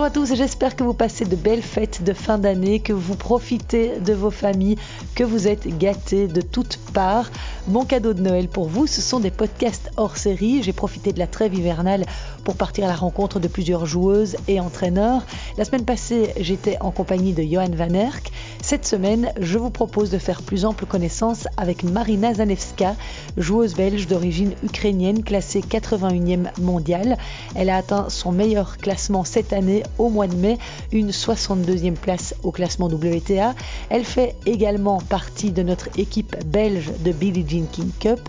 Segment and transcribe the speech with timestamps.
[0.00, 3.16] Bonjour à tous, j'espère que vous passez de belles fêtes de fin d'année, que vous
[3.16, 4.76] profitez de vos familles,
[5.14, 7.30] que vous êtes gâtés de toutes parts.
[7.70, 10.60] Mon cadeau de Noël pour vous, ce sont des podcasts hors série.
[10.60, 12.04] J'ai profité de la trêve hivernale
[12.42, 15.22] pour partir à la rencontre de plusieurs joueuses et entraîneurs.
[15.56, 18.32] La semaine passée, j'étais en compagnie de Johan Van Erck.
[18.60, 22.96] Cette semaine, je vous propose de faire plus ample connaissance avec Marina Zanevska,
[23.36, 27.18] joueuse belge d'origine ukrainienne classée 81e mondiale.
[27.54, 30.58] Elle a atteint son meilleur classement cette année au mois de mai,
[30.90, 33.54] une 62e place au classement WTA.
[33.90, 38.20] Elle fait également partie de notre équipe belge de Billie Jean King Cup.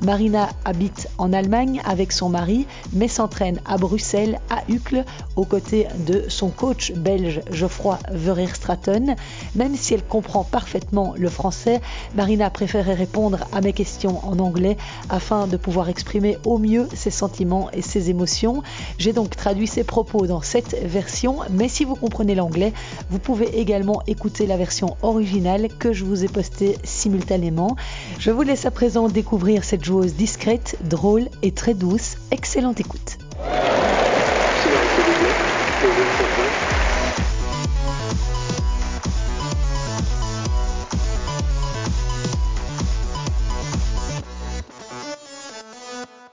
[0.00, 5.04] Marina habite en Allemagne avec son mari, mais s'entraîne à Bruxelles, à Uccle,
[5.36, 9.16] aux côtés de son coach belge Geoffroy Verheerstraten.
[9.56, 11.80] Même si elle comprend parfaitement le français,
[12.14, 14.76] Marina a préféré répondre à mes questions en anglais
[15.08, 18.62] afin de pouvoir exprimer au mieux ses sentiments et ses émotions.
[18.98, 22.72] J'ai donc traduit ses propos dans cette version, mais si vous comprenez l'anglais,
[23.10, 27.74] vous pouvez également écouter la version originale que je vous ai postée simultanément.
[28.18, 32.18] Je vous laisse à présent découvrir cette joueuse discrète, drôle et très douce.
[32.30, 33.16] Excellente écoute.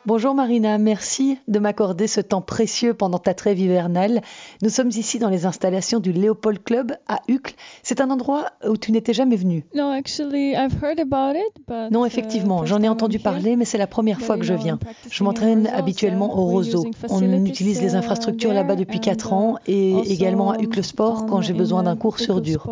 [0.08, 4.22] Bonjour Marina, merci de m'accorder ce temps précieux pendant ta trêve hivernale.
[4.62, 7.56] Nous sommes ici dans les installations du Léopold Club à Uccle.
[7.82, 9.66] C'est un endroit où tu n'étais jamais venue.
[9.74, 13.66] No, actually, I've heard about it, but, Non, uh, effectivement, j'en ai entendu parler, mais
[13.66, 14.78] c'est la première fois que je viens.
[15.10, 16.86] Je m'entraîne habituellement au Roseau.
[17.10, 21.54] On utilise les infrastructures là-bas depuis 4 ans et également à Uccle Sport quand j'ai
[21.54, 22.70] besoin d'un cours sur dur.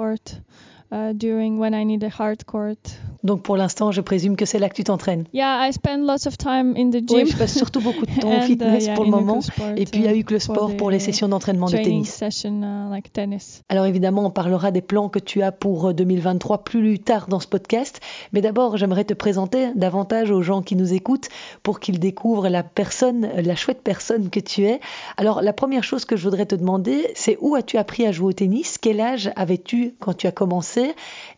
[3.24, 3.28] Uh, a.
[3.28, 5.26] Donc pour l'instant, je présume que c'est là que tu t'entraînes.
[5.34, 7.28] Yeah, I spend lots of time in the Oui, gym.
[7.28, 9.40] je passe surtout beaucoup de temps au uh, fitness yeah, pour le moment
[9.76, 12.14] et puis à uh, Uccle for Sport pour les sessions d'entraînement de training tennis.
[12.14, 13.64] session uh, like tennis.
[13.70, 17.40] Alors évidemment, on parlera des plans que tu as pour euh, 2023 plus tard dans
[17.40, 18.00] ce podcast.
[18.34, 21.30] Mais d'abord, j'aimerais te présenter davantage aux gens qui nous écoutent
[21.64, 24.80] pour qu'ils découvrent la personne, la chouette personne que tu es.
[25.18, 28.30] Alors la première chose que je voudrais te demander, c'est où as-tu appris à jouer
[28.30, 28.78] au tennis?
[28.78, 30.94] Quel âge avais-tu quand tu as commencé?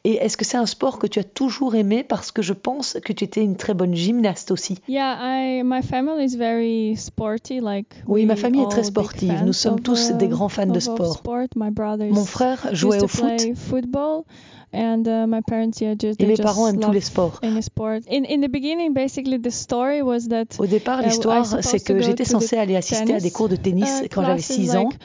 [0.05, 2.95] Et est-ce que c'est un sport que tu as toujours aimé Parce que je pense
[3.03, 4.77] que tu étais une très bonne gymnaste aussi?
[4.87, 7.59] Yeah, I my family is very sporty.
[7.59, 9.41] Like Oui, ma famille est très sportive.
[9.43, 11.15] Nous sommes of, tous des uh, grands fans de sport.
[11.15, 11.47] sport.
[11.55, 14.25] My brother Mon frère used jouait to au foot play football,
[14.71, 17.39] and uh, my parents yeah just et mes parents aiment tous les sports.
[17.41, 18.03] any sport.
[18.07, 22.25] In in the beginning, basically the story was that Au départ, l'histoire, c'est que j'étais
[22.25, 24.83] censée aller assister à des tennis, cours de tennis uh, quand j'avais classes 6 ans.
[24.83, 24.99] like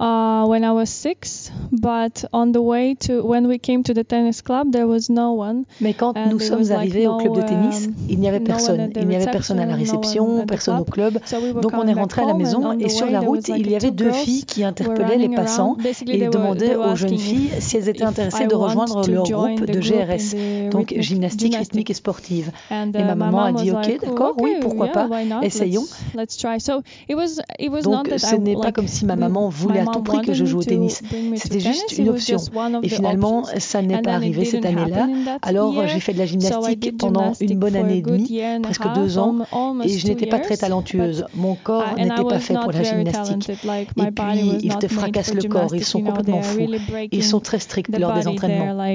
[0.00, 4.04] uh, when I was six, but on the way to when we came to the
[4.04, 5.64] tennis club, there was no one.
[5.80, 8.40] Mais quand And nous sommes like, arrivés au club de tennis, um, il n'y avait
[8.40, 8.90] personne.
[8.96, 11.18] Il n'y avait personne à la no réception, personne au club.
[11.24, 13.60] So we Donc on est rentré à la maison on et sur la route, like,
[13.60, 17.50] il y avait deux filles qui interpellaient les passants et were- demandaient aux jeunes filles
[17.58, 22.50] si elles étaient intéressées de rejoindre leur groupe de GRS, donc gymnastique, rythmique et sportive.
[22.70, 25.08] Et ma uh, maman a dit, OK, d'accord, oui, pourquoi pas,
[25.42, 25.84] essayons.
[27.82, 30.58] Donc ce n'est pas comme si ma maman voulait à tout prix que je joue
[30.58, 31.02] au tennis.
[31.36, 32.38] C'était juste une option.
[32.82, 35.08] Et finalement, ça n'est pas arrivé cette année-là.
[35.42, 35.88] Alors year.
[35.88, 39.38] j'ai fait de la gymnastique pendant une bonne année et demie, presque deux ans,
[39.84, 41.26] et je n'étais pas très talentueuse.
[41.34, 43.50] Mon corps n'était pas fait pour la gymnastique.
[43.50, 46.68] Et puis, ils te fracassent le corps, ils sont complètement fous.
[47.12, 48.86] Ils sont très stricts lors des entraînements.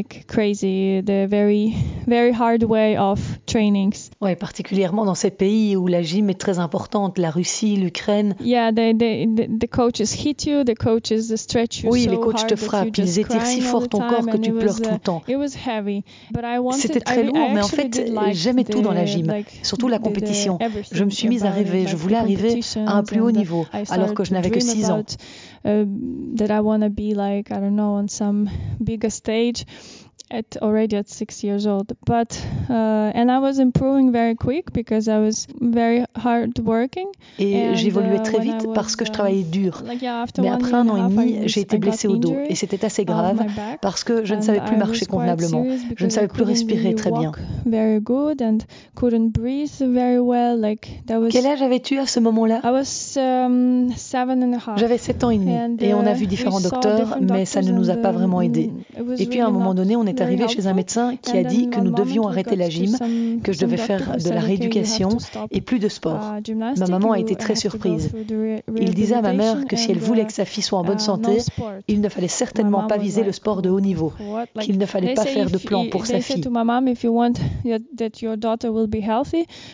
[3.50, 4.10] Trainings.
[4.22, 8.36] Oui, particulièrement dans ces pays où la gym est très importante, la Russie, l'Ukraine.
[8.40, 10.64] Yeah, they, they, the, the coaches hit you.
[10.64, 14.00] The coaches stretch you Oui, so les coachs te frappent, ils étirent si fort ton
[14.00, 15.22] corps que tu pleures was, tout uh, le temps.
[16.74, 19.88] C'était très lourd, I mais en fait, like j'aimais tout dans la gym, like surtout
[19.88, 20.58] la the- the compétition.
[20.92, 23.40] Je me suis mise à rêver, like je voulais arriver à un plus haut competitions,
[23.40, 25.00] niveau, alors que je n'avais que dream 6 ans.
[25.00, 25.16] about,
[25.66, 25.86] uh,
[26.38, 28.50] that I want to be like I don't know on some
[28.80, 29.66] bigger stage
[30.32, 32.40] at already at six years old but
[32.70, 37.08] uh, and I was improving very quick because I was very hard working
[37.40, 39.84] Et j'évoluais très vite was, parce que je um, travaillais dur.
[39.86, 42.56] like yeah after Mais après un an et demi, j'ai été blessée au dos et
[42.56, 43.44] c'était assez grave
[43.82, 45.66] parce que je ne savais plus marcher convenablement.
[45.96, 47.30] Je ne savais plus respirer très bien.
[47.30, 48.60] walk very good and
[48.96, 50.60] couldn't breathe very well.
[50.60, 51.30] Like that was.
[51.30, 52.62] Quel âge avais-tu à ce moment-là?
[52.64, 54.80] I was um, seven and a half.
[54.80, 57.46] J'avais 7 ans et demi And, et on a uh, vu différents docteurs, different mais
[57.46, 58.72] ça ne nous a doctors pas vraiment aidés.
[59.18, 61.38] Et puis à un really moment donné, on était est arrivée chez un médecin qui
[61.38, 62.98] a dit que nous devions arrêter la gym,
[63.44, 65.10] que je devais faire de la rééducation
[65.52, 66.20] et plus de sport.
[66.78, 68.12] Ma maman a été très surprise.
[68.76, 71.00] Il disait à ma mère que si elle voulait que sa fille soit en bonne
[71.00, 71.38] santé,
[71.88, 74.14] il ne fallait certainement pas viser le sport de haut niveau,
[74.60, 76.44] qu'il ne fallait pas faire de plan pour sa fille.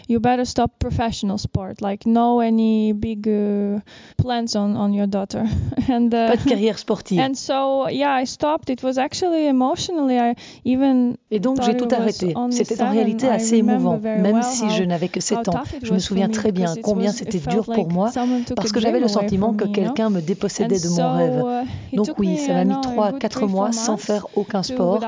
[0.08, 1.82] you better stop professional sport.
[1.82, 3.80] Like no any big uh,
[4.18, 5.44] plans on on your daughter.
[5.90, 7.20] and uh, pas de carrière sportive.
[7.26, 8.70] And so yeah, I stopped.
[8.70, 10.18] It was actually emotionally.
[10.20, 10.35] I even
[10.66, 12.34] Et donc j'ai tout arrêté.
[12.52, 15.64] C'était en réalité assez émouvant, même si je n'avais que 7 ans.
[15.84, 18.12] Je me souviens très bien combien c'était dur pour moi
[18.56, 21.44] parce que j'avais le sentiment que quelqu'un me dépossédait de mon rêve.
[21.92, 25.02] Uh, Donc oui, ça m'a mis 3-4 mois sans faire aucun sport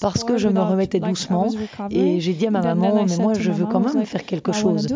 [0.00, 1.48] parce que je me remettais doucement
[1.90, 4.86] et j'ai dit à ma maman, mais moi je veux quand même faire quelque chose.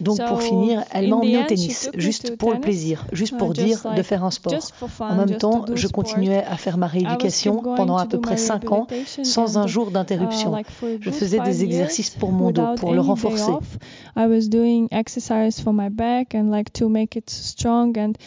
[0.00, 3.84] Donc pour finir, elle m'a emmené au tennis, juste pour le plaisir, juste pour dire
[3.96, 4.54] de faire un sport.
[5.00, 8.86] En même temps, je continuais à faire ma rééducation pendant à peu près 5 ans
[9.22, 10.50] sans un jour d'interruption.
[11.00, 13.52] Je faisais des exercices pour mon dos, pour le renforcer.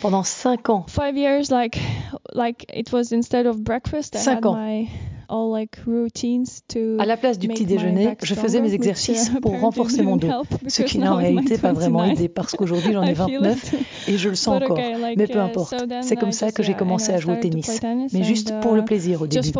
[0.01, 0.86] Pendant 5 ans.
[4.19, 4.56] 5 ans.
[5.30, 10.28] À la place du petit déjeuner, je faisais mes exercices pour renforcer mon dos,
[10.68, 13.76] ce qui n'a en réalité pas vraiment aidé parce qu'aujourd'hui j'en ai 29
[14.08, 14.78] et je le sens encore.
[15.18, 17.82] Mais peu importe, c'est comme ça que j'ai commencé à jouer au tennis,
[18.14, 19.52] mais juste pour le plaisir au début.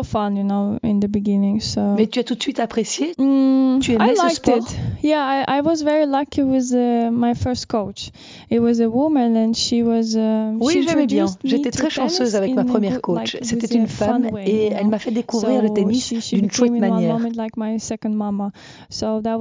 [1.96, 3.14] Mais tu as tout de suite apprécié?
[3.16, 4.66] Tu aimais ce sport?
[5.02, 8.10] Yeah, I, was very lucky with uh, my first coach.
[8.50, 10.16] It was a woman and she was.
[10.16, 11.26] Uh, oui, j'aimais bien.
[11.44, 13.36] J'étais très chanceuse avec ma première coach.
[13.42, 17.18] C'était une femme et elle m'a fait découvrir le tennis d'une chouette manière.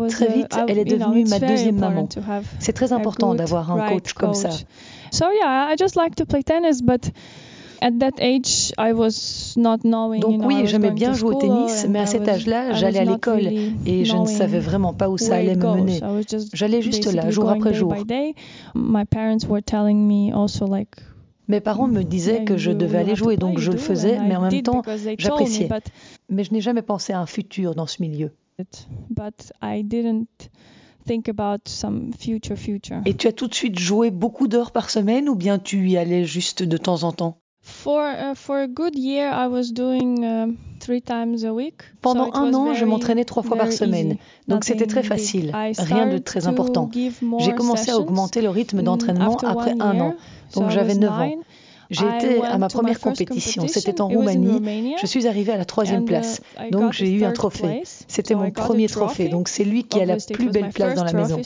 [0.10, 2.08] Très vite, elle est devenue ma deuxième maman.
[2.60, 4.50] C'est très important d'avoir un coach comme ça.
[5.12, 7.12] So yeah, I just like to play tennis, but
[10.19, 13.48] donc oui, j'aimais bien jouer au tennis, mais à cet âge-là, j'allais à l'école
[13.86, 16.00] et je ne savais vraiment pas où ça allait me mener.
[16.54, 17.94] J'allais juste là, jour après jour.
[21.48, 24.42] Mes parents me disaient que je devais aller jouer, donc je le faisais, mais en
[24.42, 24.82] même temps,
[25.18, 25.70] j'appréciais.
[26.30, 28.32] Mais je n'ai jamais pensé à un futur dans ce milieu.
[33.06, 35.98] Et tu as tout de suite joué beaucoup d'heures par semaine ou bien tu y
[35.98, 37.40] allais juste de temps en temps?
[42.02, 44.18] Pendant un an, je m'entraînais trois fois par semaine,
[44.48, 46.90] donc c'était très facile, rien de très important.
[47.40, 50.16] J'ai commencé à augmenter le rythme d'entraînement après un an,
[50.56, 51.31] donc j'avais 9 ans.
[51.90, 54.96] J'ai été à ma première compétition, c'était en Roumanie.
[55.02, 56.42] Je suis arrivée à la troisième uh, place,
[56.72, 57.84] donc j'ai eu un trophée.
[58.08, 61.14] C'était mon premier trophée, donc c'est lui qui a la plus belle place dans la
[61.14, 61.42] maison.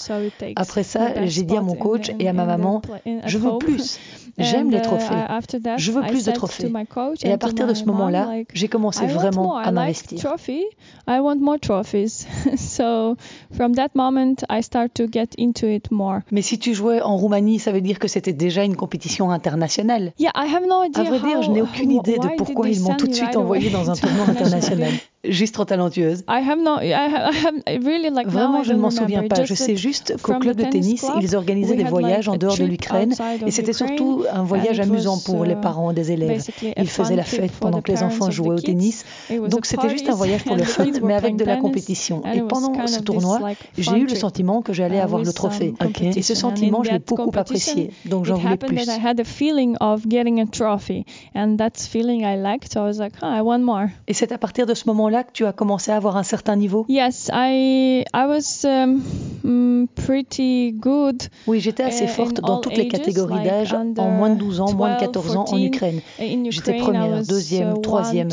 [0.56, 2.82] Après ça, j'ai dit à mon coach et à ma maman,
[3.26, 4.00] je veux plus.
[4.44, 5.16] J'aime les uh, trophées.
[5.78, 6.72] Je veux plus de trophées.
[7.24, 10.20] Et à partir de ce moment-là, j'ai commencé vraiment à m'investir.
[16.32, 20.14] Mais si tu jouais en Roumanie, ça veut dire que c'était déjà une compétition internationale.
[20.96, 23.70] À vrai dire, je n'ai aucune idée de pourquoi ils m'ont tout de suite envoyé
[23.70, 24.92] dans un tournoi international.
[25.24, 26.24] Juste trop talentueuse.
[28.26, 29.44] Vraiment, je ne m'en souviens pas.
[29.44, 33.14] Je sais juste qu'au club de tennis, ils organisaient des voyages en dehors de l'Ukraine
[33.46, 36.46] et c'était surtout un voyage amusant pour les uh, parents des élèves.
[36.78, 39.06] Ils faisaient la fête pendant que les enfants jouaient au tennis.
[39.30, 42.24] Donc c'était juste un voyage pour le fun, mais avec de la compétition.
[42.34, 43.40] Et pendant ce tournoi,
[43.78, 45.74] j'ai eu le sentiment que j'allais avoir le trophée.
[46.02, 47.92] Et ce sentiment, je l'ai beaucoup apprécié.
[48.06, 48.78] Donc j'en voulais plus.
[54.08, 56.24] Et c'est à partir de ce moment là que tu as commencé à avoir un
[56.24, 56.86] certain niveau?
[56.90, 59.02] Yes, I, I was um,
[59.44, 61.24] mm, pretty good.
[61.48, 64.74] Oui, j'étais assez uh, forte dans toutes les catégories d'âge, en moins de 12 ans,
[64.74, 66.02] moins de 14 ans en Ukraine.
[66.50, 68.30] J'étais première, deuxième, uh, troisième.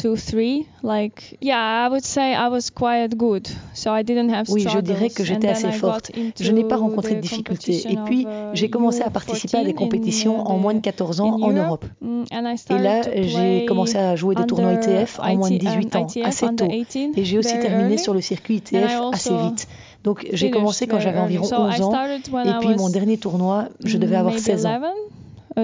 [4.51, 6.13] oui, je dirais que j'étais assez forte.
[6.41, 7.83] Je n'ai pas rencontré de difficultés.
[7.91, 11.39] Et puis, uh, j'ai commencé à participer à des compétitions en moins de 14 ans
[11.41, 11.85] en Europe.
[12.01, 12.25] Mm,
[12.71, 16.07] Et là, j'ai commencé à jouer des tournois ITF en moins de 18 um, ans,
[16.25, 16.69] assez tôt.
[16.71, 19.69] Et j'ai aussi terminé sur le circuit ITF assez vite.
[20.05, 21.93] Donc j'ai commencé quand j'avais environ 11 ans.
[22.45, 24.81] Et puis mon dernier tournoi, je devais avoir 16 ans.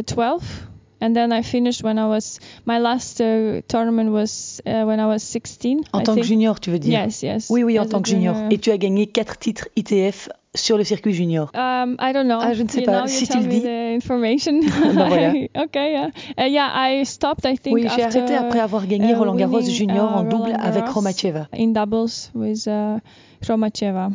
[0.03, 0.69] 12
[1.05, 5.07] and then I finished when I was my last uh, tournament was uh, when I
[5.07, 5.85] was 16.
[5.93, 6.93] En tant que junior, tu veux dire?
[6.93, 7.51] Yes, yes.
[7.51, 8.35] Oui, oui, en tant que junior.
[8.51, 12.39] Et tu as gagné quatre titres ITF sur le circuit junior um, I don't know.
[12.41, 13.07] Ah, je ne sais pas.
[13.07, 13.69] Si tu le dis.
[13.69, 14.61] information.
[14.61, 15.33] ben voilà.
[15.65, 16.11] okay, yeah.
[16.39, 19.63] Uh, yeah, I stopped, I think, oui, j'ai arrêté après avoir gagné uh, Roland Garros
[19.63, 21.49] junior en double avec Romacheva.
[21.57, 22.99] In doubles with uh,
[23.47, 24.11] Romacheva.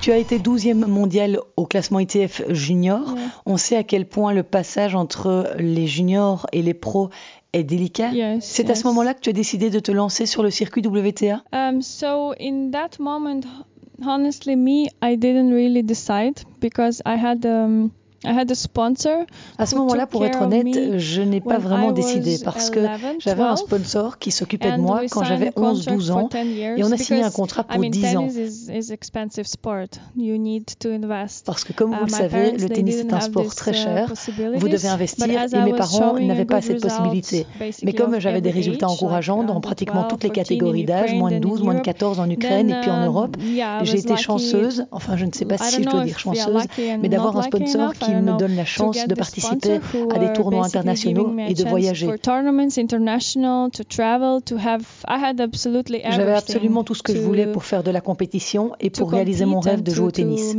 [0.00, 3.14] Tu as été 12e mondial au classement ITF junior.
[3.46, 7.10] On sait à quel point le passage entre les juniors et les pros
[7.52, 8.10] est délicat.
[8.12, 10.82] Yes, C'est à ce moment-là que tu as décidé de te lancer sur le circuit
[10.82, 13.40] WTA Um, so in that moment,
[14.06, 17.90] honestly, me, I didn't really decide because I had um,
[18.24, 19.26] I had a sponsor.
[19.58, 22.88] À ce moment-là, pour être honnête, je n'ai pas vraiment I décidé parce que 11,
[23.20, 26.28] j'avais un 12, sponsor qui s'occupait de moi quand j'avais a contract 11-12 for ans
[26.32, 28.28] 10 years et on a signé un contrat pour mean, 10 ans.
[31.44, 34.12] Parce que comme vous Uh, le savez, le tennis est un sport très uh, cher.
[34.56, 37.46] Vous devez investir et mes parents n'avaient pas cette possibilité.
[37.82, 40.42] Mais comme j'avais des résultats age, encourageants dans under pratiquement 12, toutes les 14 in
[40.42, 42.90] catégories d'âge, moins de then in 12, moins de Europe, 14 en Ukraine et puis
[42.90, 46.04] en Europe, um, I j'ai été chanceuse, enfin je ne sais pas si je dois
[46.04, 46.64] dire chanceuse,
[47.00, 49.80] mais d'avoir un sponsor enough, I qui me donne la chance de participer
[50.14, 52.08] à des tournois internationaux et de voyager.
[56.10, 59.44] J'avais absolument tout ce que je voulais pour faire de la compétition et pour réaliser
[59.44, 60.54] mon rêve de jouer au tennis.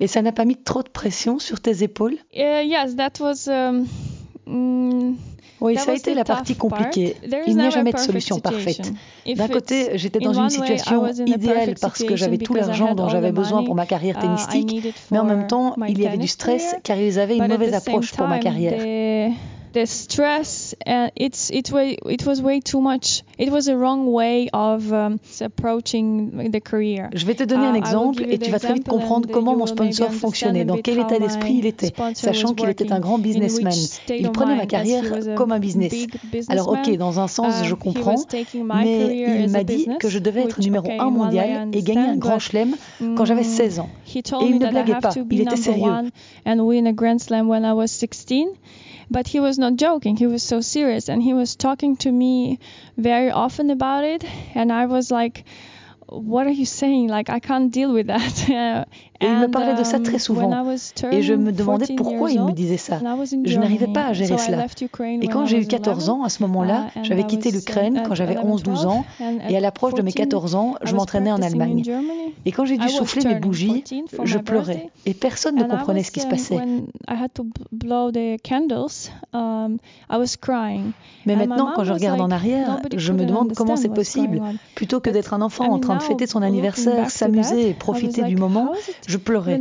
[0.00, 2.16] Et ça n'a pas mis trop de pression sur tes épaules?
[5.62, 7.16] Oui, ça a été la partie compliquée.
[7.46, 8.92] Il n'y a jamais de solution parfaite.
[9.26, 13.64] D'un côté, j'étais dans une situation idéale parce que j'avais tout l'argent dont j'avais besoin
[13.64, 16.98] pour ma carrière uh, tennistique, mais en même temps, il y avait du stress car
[16.98, 19.32] ils avaient une mauvaise approche pour ma carrière.
[19.72, 23.22] The, stress, uh, it's it way it was way too much.
[23.38, 27.08] It was a wrong way of um, approaching the career.
[27.14, 29.56] Je vais te donner Uh, un will exemple et tu vas très vite comprendre comment
[29.56, 33.22] mon sponsor fonctionnait, dans quel état d'esprit il était, sachant qu'il était un grand in
[33.22, 33.72] businessman.
[34.08, 35.04] Il prenait ma carrière
[35.36, 36.06] comme un business.
[36.48, 38.14] Alors ok, dans un sens, Uh, je comprends,
[38.74, 41.26] mais il m'a dit que je devais être numéro okay, 1 in one way I
[41.26, 42.76] mondial et gagner un grand chelem
[43.16, 43.88] quand j'avais mm, 16 ans.
[44.06, 45.90] He told Et il ne blaguait pas, il était sérieux.
[49.14, 50.08] One and win a Grand Slam when I was 16.
[50.08, 50.16] But he was not joking.
[50.16, 52.58] He was so serious, and he was talking to me
[52.96, 54.24] very often about it.
[54.54, 55.44] And I was like,
[56.12, 57.08] "What are you saying?
[57.08, 58.48] Like I can't deal with that."
[59.22, 60.48] Et il me And, parlait de ça um, très souvent.
[60.48, 62.96] when I was Et je me demandais 14 pourquoi years il me disait ça.
[62.96, 64.56] and I was in Je n'arrivais pas à gérer cela.
[64.56, 66.86] left Ukraine Et when quand I j'ai eu was 14 11, ans, à ce moment-là,
[66.96, 69.60] and j'avais quitté was, l'Ukraine quand j'avais 11, 11-12 ans, 12, and et à at
[69.60, 71.84] l'approche de mes 14, 14 ans, je I was m'entraînais en Allemagne.
[71.84, 72.34] Germany.
[72.44, 74.90] Et quand j'ai dû souffler mes bougies, 14 for je pleurais.
[75.06, 76.56] Et personne ne comprenait ce qui se um, passait.
[76.56, 79.78] When I had to b- blow the candles, um,
[80.10, 80.90] I was crying.
[81.26, 84.42] Mais maintenant, quand je regarde en arrière, je me demande comment c'est possible.
[84.74, 88.22] Plutôt que d'être un enfant en train de fêter son anniversaire, s'amuser et I profiter
[88.22, 88.72] was du moment,
[89.06, 89.54] je pleurais.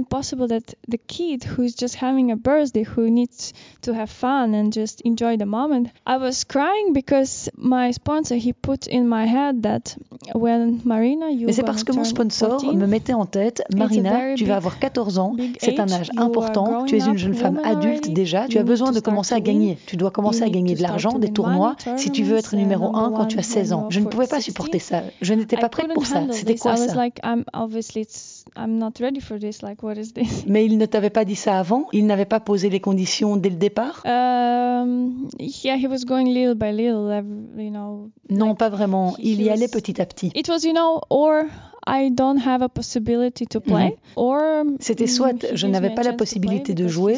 [6.07, 9.97] I was crying because my sponsor he put in my head that
[10.33, 14.35] when Marina you Mais c'est parce que mon sponsor 14, me mettait en tête, Marina,
[14.35, 18.11] tu vas avoir 14 ans, c'est un âge important, tu es une jeune femme adulte
[18.11, 20.81] déjà, tu as besoin to de commencer à gagner, tu dois commencer à gagner de
[20.81, 23.73] l'argent, des tournois, si tu veux être numéro uh, 1 quand tu as one 16
[23.73, 23.87] when ans.
[23.89, 24.45] Je ne pouvais pas 16.
[24.45, 26.61] supporter ça, je n'étais pas prête pour ça, handle c'était this.
[26.61, 26.95] quoi I was ça?
[26.95, 29.61] like, I'm obviously it's, I'm not ready for this.
[29.61, 30.45] Like, what is this?
[30.47, 33.49] Mais il ne t'avait pas dit ça avant, il n'avait pas posé les conditions dès
[33.49, 34.01] le départ?
[34.05, 37.09] Um, yeah, he was going little by little,
[37.57, 38.09] you know.
[38.29, 40.31] Non, like, pas vraiment, il y allait petit à petit.
[40.35, 41.43] It was, you know, or
[41.87, 44.77] I don't have a possibility to play, or Mhm.
[44.79, 47.17] C'était soit je n'avais pas la possibilité de jouer,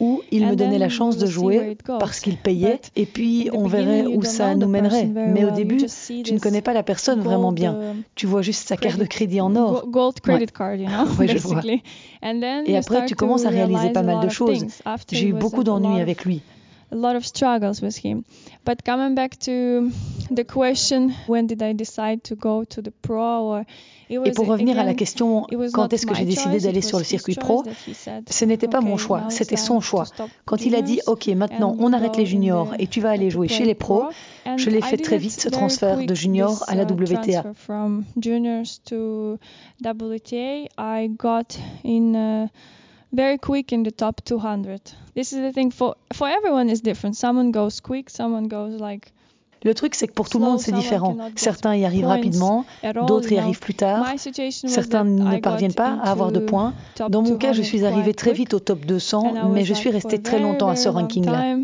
[0.00, 3.66] ou il me donnait la chance de jouer parce qu'il payait, But et puis on
[3.66, 5.04] verrait où ça nous mènerait.
[5.14, 5.76] Mais au début,
[6.24, 7.74] tu ne connais pas la personne vraiment bien.
[7.74, 9.84] um, Tu vois juste sa carte de crédit en or.
[9.84, 11.56] go- Gold credit card, you know, Ouais, je vois.
[11.56, 11.82] basically.
[12.22, 14.64] And then Et après, tu commences à réaliser pas mal de choses.
[15.12, 16.42] J'ai eu beaucoup d'ennuis avec lui.
[16.90, 18.24] A lot of struggles with him.
[18.64, 19.90] But coming back to
[20.30, 23.42] the question, when did I decide to go to the pro?
[23.44, 23.64] Or
[24.08, 26.98] it was Et pour revenir à la question, quand est-ce que j'ai décidé d'aller sur
[26.98, 27.62] le circuit pro
[28.30, 30.04] Ce n'était pas mon "Okay, choix, c'était son choix.
[30.46, 33.48] Quand il a dit, OK, maintenant on arrête les juniors et tu vas aller jouer
[33.48, 34.10] chez les pro." pros,
[34.56, 37.44] je l'ai fait très it vite, ce transfert de junior à la WTA.
[43.12, 44.80] Very quick in the top 200.
[45.14, 47.16] This is the thing for for everyone is different.
[47.16, 49.12] Someone goes quick, someone goes like
[49.64, 51.16] Le truc, c'est que pour tout le monde, c'est différent.
[51.34, 52.64] Certains y arrivent rapidement,
[53.06, 54.06] d'autres y arrivent plus tard.
[54.50, 56.74] Certains ne parviennent pas à avoir de points.
[57.08, 59.64] Dans mon cas, je 200 suis arrivée très vite au top 200, and I mais
[59.64, 61.56] je suis restée très longtemps à ce ranking-là.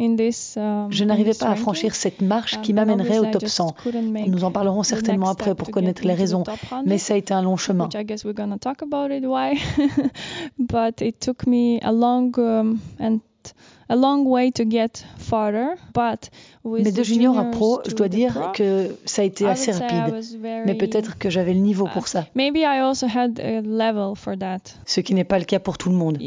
[0.00, 3.74] Um, Je n'arrivais pas à franchir cette marche Um, qui m'amènerait au top just 100.
[3.82, 7.14] couldn't make Nous en parlerons certainement après pour connaître les raisons, top 100, mais ça
[7.14, 7.84] a été un long chemin.
[7.84, 9.58] which I guess we're gonna talk about it why.
[10.58, 12.32] but it took me a long
[12.98, 13.18] and
[13.88, 15.74] a long way to get farther.
[15.94, 16.30] But
[16.62, 20.14] with Mais de junior à pro, je dois dire que ça a été assez rapide.
[20.66, 24.36] Mais peut-être que j'avais le niveau pour ça, Maybe I also had a level for
[24.38, 24.60] that.
[24.86, 26.18] ce qui n'est pas le cas pour tout le monde.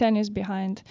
[0.00, 0.82] 10 is behind.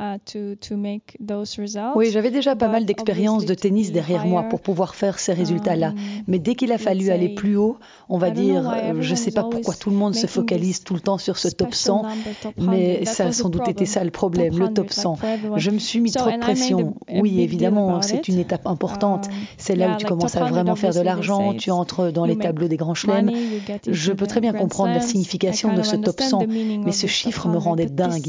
[0.00, 1.94] Uh, to, to make those results.
[1.96, 5.88] Oui, j'avais déjà pas mal d'expérience de tennis derrière moi pour pouvoir faire ces résultats-là.
[5.90, 8.62] um, Mais dès qu'il a fallu aller plus haut, on va I don't know dire,
[8.62, 11.00] why euh, je everyone sais is pas pourquoi tout le monde se focalise tout le
[11.00, 12.70] temps sur ce top special 100, number, top 100.
[12.70, 13.86] mais That ça a sans doute été problem.
[13.86, 15.14] ça le problème, Top le 100, top like 100.
[15.16, 15.58] for everyone.
[15.58, 16.94] Je me suis mis trop de pression.
[17.20, 19.26] Oui, évidemment, c'est une étape importante.
[19.26, 22.12] Um, C'est là où tu commences à 100, vraiment faire de l'argent, tu it's- entres
[22.12, 23.26] dans you les tableaux des grands chelems.
[23.26, 26.40] money, you get Je peux the très bien comprendre la signification de ce top understand
[26.40, 28.26] 100, the meaning mais ce chiffre me 100, rendait dingue.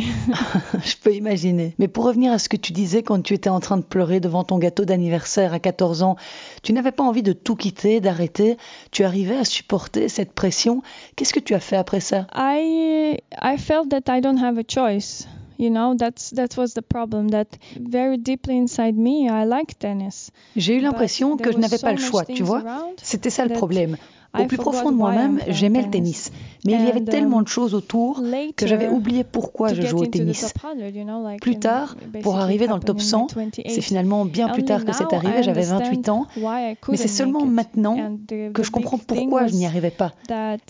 [0.84, 1.74] Je peux imaginer.
[1.78, 4.20] Mais pour revenir à ce que tu disais quand tu étais en train de pleurer
[4.20, 6.16] devant ton gâteau d'anniversaire à 14 ans,
[6.62, 8.56] tu n'avais pas envie de tout quitter, d'arrêter.
[8.90, 10.82] Tu arrivais à supporter cette pression.
[11.16, 12.26] Qu'est-ce que tu as fait après ça?
[12.34, 15.26] I I felt that I don't have a choice.
[15.58, 17.30] You know, that's that was the problem.
[17.30, 17.46] That
[17.80, 20.30] very deeply inside me, I like tennis.
[20.56, 22.64] J'ai eu l'impression que je n'avais pas le choix, tu vois?
[23.00, 23.96] C'était ça le problème.
[24.38, 26.30] Au plus profond de moi-même, j'aimais le tennis.
[26.64, 28.22] Mais il y avait tellement um, de choses autour
[28.56, 30.40] que j'avais oublié pourquoi je jouais au tennis.
[30.40, 33.26] top 100, you know, like Plus in- tard, pour arriver dans le top happened in
[33.28, 33.70] 100, my 28.
[33.70, 36.26] c'est finalement bien plus tard que c'est arrivé, j'avais 28 ans.
[36.36, 38.16] Mais c'est seulement maintenant
[38.54, 40.12] que je comprends pourquoi je n'y arrivais pas.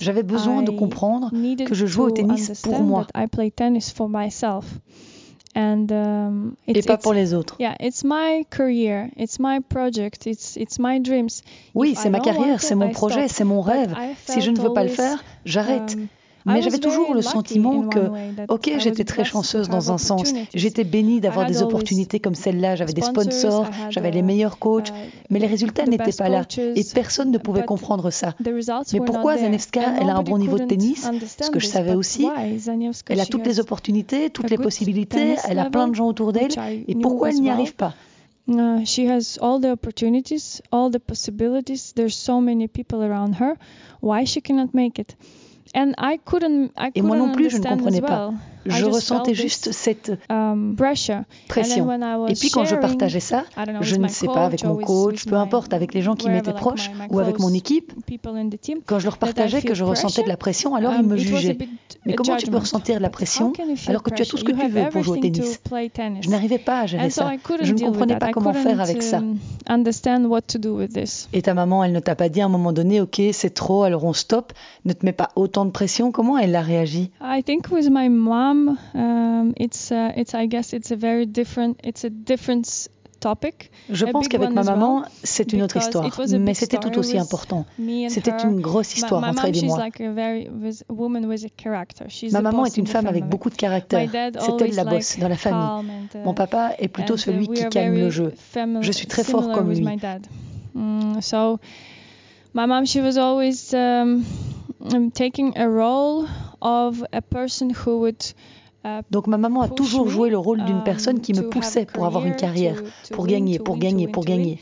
[0.01, 1.31] J'avais besoin de comprendre
[1.65, 3.07] que je jouais au tennis pour moi
[5.55, 7.57] And um, et it's, pas pour les autres.
[7.61, 11.43] Yeah, it's my career, it's my project, it's it's my dreams.
[11.75, 13.95] Oui, c'est ma carrière, c'est mon projet, c'est mon rêve.
[14.27, 15.95] Si je ne veux pas le faire, j'arrête.
[15.95, 16.09] um,
[16.47, 18.11] Mais j'avais toujours le sentiment que,
[18.49, 20.33] ok, was j'étais très chanceuse dans un sens.
[20.55, 22.77] J'étais bénie d'avoir des opportunités comme celle-là.
[22.77, 24.93] J'avais des sponsors, j'avais les uh, meilleurs coachs, uh,
[25.31, 26.45] mais les résultats the n'étaient pas là.
[26.57, 28.35] Et personne ne pouvait comprendre ça.
[28.93, 29.39] Mais pourquoi.
[29.39, 31.09] Zanevska, elle a un bon niveau de tennis?
[31.41, 32.29] Ce que je savais aussi,
[33.09, 36.53] elle a toutes les opportunités, toutes les possibilités, elle a plein de gens autour d'elle.
[36.89, 37.95] Et pourquoi elle n'y arrive pas?
[38.49, 41.93] Uh, she has all the opportunities, all the possibilities.
[41.95, 43.57] There's so many people around her.
[44.01, 45.15] Why she cannot make it?
[45.75, 46.73] And I couldn't.
[46.77, 48.33] I Et moi couldn't non plus, je ne comprenais as pas.
[48.67, 51.25] Je ressentais juste cette um, pression.
[52.29, 53.45] Et puis quand je partageais ça,
[53.81, 56.91] je ne sais pas avec mon coach, peu importe, avec les gens qui m'étaient proches
[57.11, 57.93] ou avec mon équipe,
[58.87, 61.59] quand je leur partageais que je ressentais de la pression, alors ils um, me jugeaient.
[62.05, 63.53] Mais comment tu peux ressentir de la pression
[63.87, 65.61] alors que tu as tout ce que tu veux pour jouer au tennis?
[66.21, 67.31] Je n'arrivais pas à gérer ça.
[67.63, 69.19] Je ne comprenais pas comment faire avec ça.
[69.19, 69.85] um.
[71.33, 73.85] Et ta maman, elle ne t'a pas dit à un moment donné, ok, c'est trop,
[73.85, 74.53] alors on stoppe,
[74.85, 76.13] ne te mets pas autant de pression.
[76.13, 77.11] Comment elle a réagi?
[77.21, 78.52] I think with my mom,
[78.95, 82.89] um, it's uh, it's I guess it's a very different it's a different s-
[83.21, 83.71] topic.
[83.89, 86.99] Je pense qu'avec ma maman, c'est une autre histoire, it was a mais c'était tout
[86.99, 87.65] aussi important.
[88.09, 89.79] C'était une grosse My- histoire entre elle et moi.
[89.79, 92.07] like a very with, a woman with a character.
[92.09, 94.09] She's Ma the maman boss est une femme avec beaucoup de My caractère.
[94.11, 95.87] dad C'est elle la bosse dans la famille.
[96.15, 98.33] uh, Mon papa est plutôt uh, celui we qui calme le jeu.
[98.81, 99.87] Je suis très fort comme lui.
[100.75, 101.59] Mm, so
[102.55, 104.25] my mom, she was always um,
[105.15, 106.27] taking a role
[106.63, 108.23] of a person who would
[108.85, 111.87] uh, Donc ma maman a toujours joué le rôle d'une um, personne qui me poussait
[111.87, 114.59] pour avoir une carrière, pour gagner, pour gagner, pour gagner.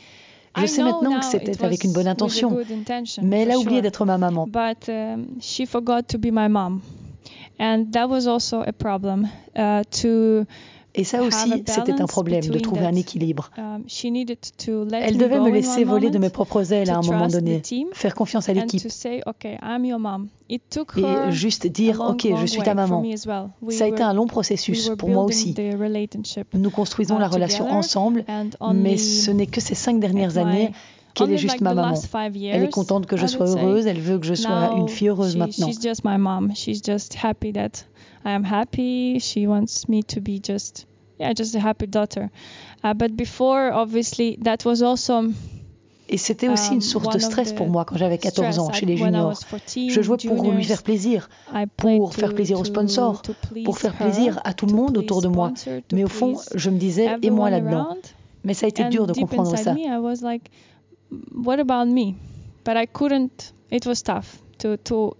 [0.57, 2.57] Je sais maintenant que it c'était avec une bonne intention,
[3.21, 4.47] mais elle a oublié d'être ma maman.
[4.47, 6.81] But um, she forgot to be my mom,
[7.57, 9.27] and that was also a problem.
[9.55, 10.45] Uh, to
[10.93, 13.51] Et ça aussi, c'était un problème de trouver un équilibre.
[13.57, 13.83] um,
[14.93, 17.61] Elle devait me laisser voler de mes propres ailes à un moment donné,
[17.93, 18.87] faire confiance à l'équipe
[20.49, 23.03] et juste dire, ok, je suis ta maman.
[23.69, 25.55] Ça a été un long processus pour moi aussi.
[26.53, 28.25] Nous construisons uh, la relation ensemble,
[28.73, 30.71] mais ce n'est que ces cinq dernières années
[31.13, 31.99] qu'elle est juste ma maman.
[32.33, 35.35] Elle est contente que je sois heureuse, elle veut que je sois une fille heureuse
[35.35, 35.69] maintenant.
[38.23, 39.19] Happy that I am happy.
[39.19, 40.85] She wants me to be just,
[41.19, 42.29] yeah, just a happy daughter.
[42.83, 45.23] Uh, but before, obviously, that was also
[46.13, 48.59] Et c'était aussi um, une source one de of stress pour moi quand j'avais 14
[48.59, 49.27] ans chez les when I juniors.
[49.29, 52.65] was 14, Je jouais pour lui faire plaisir, I played pour faire to- plaisir aux
[52.65, 53.21] sponsors,
[53.63, 55.53] pour faire plaisir à tout le monde autour de moi.
[55.93, 57.85] Mais au fond, please je me disais, et moi everyone là-dedans?
[57.91, 58.03] around.
[58.43, 59.73] Mais ça a été dur de comprendre ça.
[59.73, 60.49] me, I was like,
[61.33, 62.15] what about me?
[62.65, 63.53] But I couldn't.
[63.71, 65.15] It was tough to to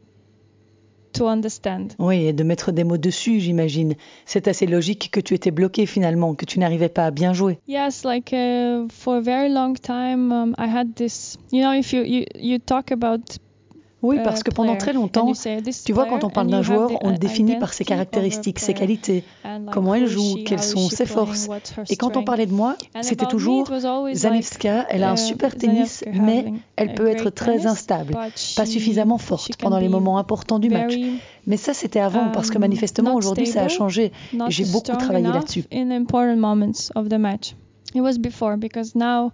[1.13, 1.89] to understand.
[1.99, 3.95] Oui, et de mettre des mots dessus, j'imagine.
[4.25, 7.59] C'est assez logique que tu étais bloqué finalement, que tu n'arrivais pas à bien jouer.
[7.67, 11.37] Yes, like uh, for a very long time, um, I had this.
[11.51, 13.37] You know, if you you, you talk about
[14.01, 15.31] Oui, uh, parce que pendant très and longtemps,
[15.85, 19.23] tu vois, quand on parle d'un joueur, on le définit par ses caractéristiques, ses qualités,
[19.71, 21.47] comment elle joue, quelles sont ses forces.
[21.89, 23.71] Et quand on parlait de moi, c'était toujours
[24.13, 28.13] Zanevska, elle a un uh, super tennis, mais elle peut être très instable,
[28.55, 30.95] pas suffisamment forte pendant les moments importants du match.
[31.47, 34.11] Mais ça, c'était avant, parce que um, manifestement, aujourd'hui, ça a changé.
[34.49, 35.65] J'ai beaucoup travaillé là-dessus.
[35.71, 37.55] in important moments of the match.
[37.93, 39.33] It was before because now,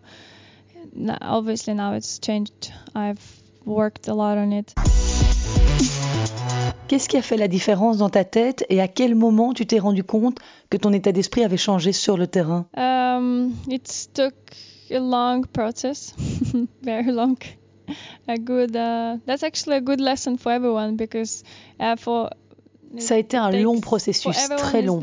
[0.96, 2.72] now, obviously now it's changed.
[2.96, 3.37] I've
[3.68, 4.76] worked a lot on it.
[6.88, 9.78] Qu'est-ce qui a fait la différence dans ta tête et à quel moment tu t'es
[9.78, 12.66] rendu compte que ton état d'esprit avait changé sur le terrain?
[12.78, 14.34] Um, it took
[14.90, 16.16] a long process,
[16.82, 17.38] very long.
[18.28, 18.76] A good.
[18.76, 21.44] Uh, that's actually a good lesson for everyone because
[21.80, 22.30] uh, for.
[22.98, 25.00] Ça a été un long processus, très long.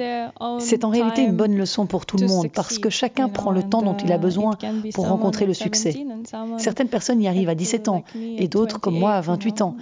[0.59, 3.63] C'est en réalité une bonne leçon pour tout le monde parce que chacun prend le
[3.63, 4.57] temps dont il a besoin
[4.95, 5.93] pour rencontrer le succès.
[5.93, 9.13] 17 and someone Certaines personnes y arrivent à at, 17 ans et d'autres comme moi
[9.13, 9.77] à 28, you 28 ans.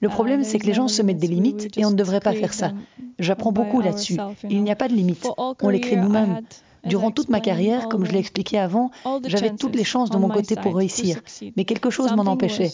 [0.00, 2.32] Le problème, c'est que les gens se mettent des limites et on ne devrait pas
[2.32, 2.72] faire ça.
[3.18, 4.16] J'apprends beaucoup là-dessus.
[4.48, 5.28] Il n'y a pas de limite.
[5.36, 6.40] On les crée nous-mêmes.
[6.88, 8.90] Durant toute ma carrière, comme je l'ai expliqué avant,
[9.26, 11.20] j'avais toutes les chances de on mon côté pour réussir.
[11.56, 12.72] Mais quelque chose m'en empêchait.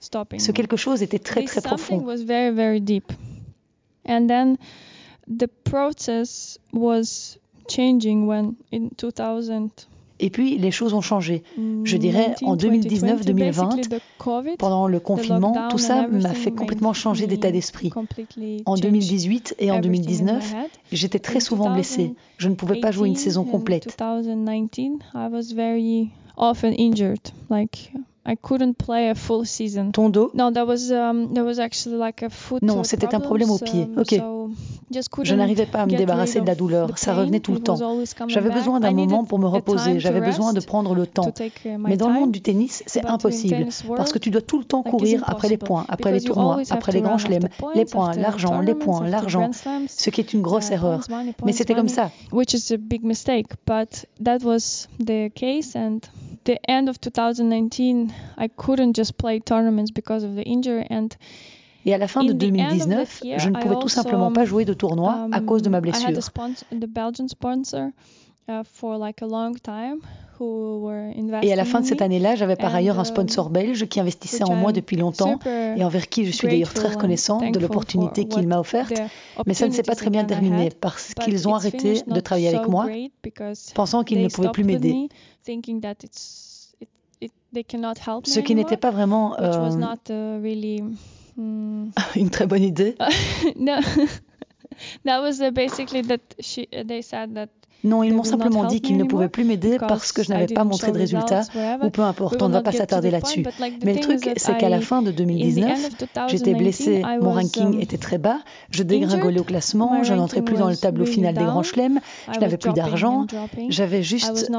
[0.00, 1.98] Ce quelque chose était très très profond.
[2.04, 3.12] was very very deep.
[4.06, 4.56] And then
[5.26, 9.70] the process was changing when in 2000
[10.18, 11.42] Et puis les choses ont changé.
[11.84, 13.68] Je dirais, en 2019, 2020,
[14.58, 17.92] Pendant le confinement, tout ça m'a fait complètement changer d'état d'esprit.
[18.64, 20.54] En 2018 et en 2019,
[20.92, 22.14] j'étais très souvent blessée.
[22.38, 23.96] Je ne pouvais pas jouer une saison complète.
[23.98, 27.20] 2019, I was very often injured.
[27.50, 27.92] Like
[28.26, 29.92] I couldn't play a full season.
[29.92, 30.32] Ton dos?
[30.34, 31.28] Um.
[32.62, 33.86] Non, uh, c'était un problème au pied.
[33.86, 34.20] problems, Ok.
[35.22, 36.96] Je n'arrivais pas à me débarrasser de la douleur.
[36.96, 37.76] Ça revenait tout le temps.
[38.28, 39.98] J'avais besoin d'un moment pour me reposer.
[40.00, 41.32] J'avais besoin de prendre le temps.
[41.40, 43.66] uh, Mais dans le monde du tennis, c'est impossible.
[43.96, 46.92] Parce que tu dois tout le temps courir après les points, après les tournois, après
[46.92, 49.50] les grands chelems, les points, l'argent, les points, l'argent.
[49.88, 51.00] Ce qui est une grosse Uh, erreur.
[51.44, 52.10] Mais c'était comme ça.
[52.32, 53.46] which is a big mistake.
[53.66, 56.00] But that was the case, and
[56.44, 61.08] the end of 2019, I couldn't just play tournaments because of the injury, and
[61.86, 63.76] Et à la fin de In the end of 2019, the year, je ne pouvais
[63.80, 66.08] tout simplement pas jouer de tournoi à um, cause de ma blessure.
[66.08, 66.12] uh,
[71.42, 73.86] Et à la fin in de cette année-là, j'avais par ailleurs un um, sponsor belge
[73.86, 77.58] qui investissait en moi depuis longtemps et envers qui je suis d'ailleurs très reconnaissant de
[77.60, 79.00] l'opportunité qu'il m'a offerte.
[79.46, 82.68] Mais ça ne s'est pas très bien terminé parce qu'ils ont arrêté de travailler avec
[82.68, 82.88] moi,
[83.76, 85.08] pensant qu'ils ne pouvaient plus m'aider.
[88.24, 89.70] Ce qui n'était pas vraiment euh,
[91.36, 92.96] not uh, really mm, une très bonne idée.
[93.58, 93.74] no.
[95.04, 97.48] That was uh, basically that she uh, they said that
[97.84, 100.64] Non, ils m'ont simplement dit qu'ils ne pouvaient plus m'aider parce que je n'avais pas
[100.64, 101.42] montré de résultats
[101.82, 103.44] ou peu importe, on ne va pas s'attarder là-dessus.
[103.84, 106.58] Mais le truc, c'est qu'à la fin de in the 2019, end of j'étais 2019,
[106.58, 110.68] blessée, mon ranking um, était très bas, je dégringolais au classement, je n'entrais plus dans
[110.68, 112.00] le tableau final des grands chelems,
[112.32, 113.26] je n'avais plus d'argent,
[113.68, 114.50] j'avais juste,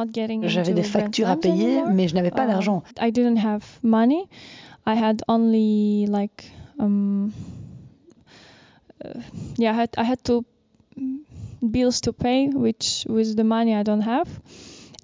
[0.43, 2.83] j'avais des factures à payer, mais je n'avais pas Um, d'argent.
[3.01, 4.29] I didn't have money.
[4.85, 7.31] I had only like um
[9.03, 9.09] uh,
[9.57, 10.43] yeah, I had I had to
[11.61, 14.27] bills to pay, which with the money I don't have,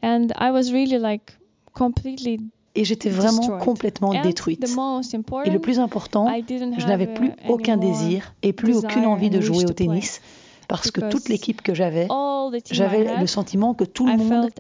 [0.02, 1.34] and I was really like
[1.74, 2.40] completely
[2.76, 3.62] Et j'étais vraiment destroyed.
[3.62, 4.60] complètement and détruite.
[4.66, 7.74] the most Et important, le plus important, I didn't je have n'avais uh, plus aucun
[7.74, 9.86] anymore désir et plus desire aucune envie de jouer au to play.
[9.88, 10.22] tennis
[10.68, 12.08] parce que toute l'équipe que j'avais,
[12.72, 14.52] j'avais le sentiment que tout le monde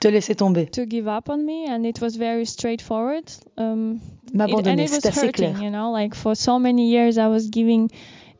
[0.00, 3.24] te laissait tomber, to give up on me and it was very straightforward
[3.56, 4.84] um, it, and m'abandonner.
[4.84, 5.54] it was C'est assez clair.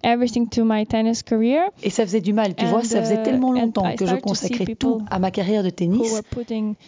[0.04, 3.20] Everything to my tennis career Et ça faisait du mal, tu And, vois, ça faisait
[3.20, 5.30] uh, tellement and longtemps I que je started to see consacrais people tout à ma
[5.30, 6.20] carrière de who tennis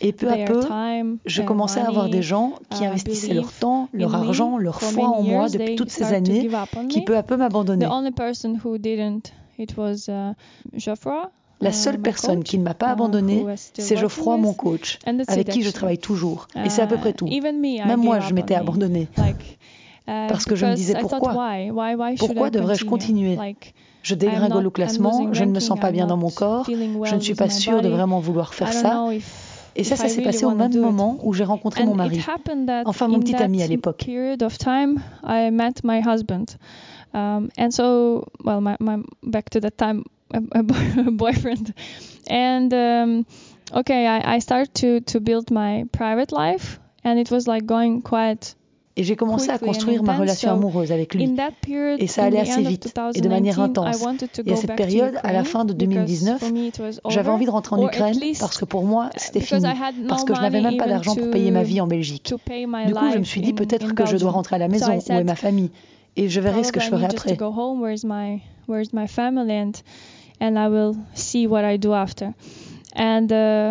[0.00, 2.86] et peu à their peu, time je commençais à avoir money des gens qui uh,
[2.86, 6.12] investissaient believe leur temps, leur in me argent, leur foi en moi depuis toutes ces
[6.12, 7.86] années give up on qui peu à peu the m'abandonnaient.
[7.86, 10.34] only person who didn't it was uh,
[10.76, 14.98] Geoffroy La uh, seule personne qui ne m'a pas uh, still c'est Geoffroy, mon coach,
[15.26, 16.48] avec qui je travaille toujours.
[16.62, 17.26] Et c'est à peu près tout.
[17.26, 19.08] Uh, Même moi, je m'étais abandonnée.
[20.06, 21.34] Like, uh, Parce que je me disais, pourquoi?
[22.18, 23.36] Pourquoi devrais-je continue?
[23.36, 23.56] continuer?
[24.02, 27.20] Je dégringole au classement, je ne me sens pas bien dans mon corps, je ne
[27.20, 29.08] suis pas sûre de vraiment vouloir faire ça.
[29.78, 32.20] Et ça, ça s'est passé au même moment où j'ai rencontré mon mari.
[32.86, 34.06] Enfin, mon petit ami à l'époque.
[37.14, 40.62] Um, and so, well, my, my back to that time, a
[41.10, 41.72] boyfriend.
[42.28, 43.26] And um,
[43.72, 48.02] okay, I, I started to, to build my private life, and it was like going
[48.02, 48.54] quite
[48.98, 51.30] Et j'ai commencé à and construire ma relation amoureuse avec lui.
[51.98, 54.02] Et ça allait assez vite et de 2019, manière intense.
[54.02, 54.08] Et
[54.40, 57.28] à go cette période, à la fin de because 2019, for me it was J'avais
[57.28, 60.06] envie de rentrer en Ukraine least, parce que pour moi, c'était because fini.
[60.08, 62.22] Parce que je n'avais même pas d'argent pour payer ma to- vie en Belgique.
[62.22, 64.56] to pay my Du coup, je me suis dit in- peut-être que je dois rentrer
[64.56, 64.86] à la So maison.
[65.10, 65.70] Où est ma famille
[66.16, 67.04] Et je verrai ce que je Probably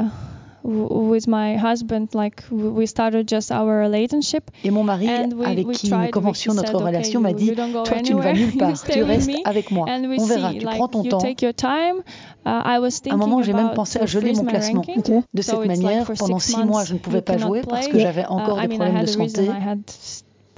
[0.03, 0.35] I
[0.65, 4.49] with my husband, like we started just our relationship.
[4.63, 7.54] Et mon mari, and we, avec qui nous commencions notre said, relation, okay, m'a dit,
[7.54, 9.86] toi tu ne vas nulle part, tu restes avec moi.
[9.88, 11.19] On see, verra, tu like, prends ton temps.
[11.56, 12.04] Time.
[12.45, 14.82] Uh, I was à un moment, j'ai même pensé à geler mon classement.
[14.82, 15.21] Okay.
[15.34, 17.99] De cette so manière, like pendant six mois, je ne pouvais pas jouer parce que
[17.99, 19.49] j'avais encore des problèmes de santé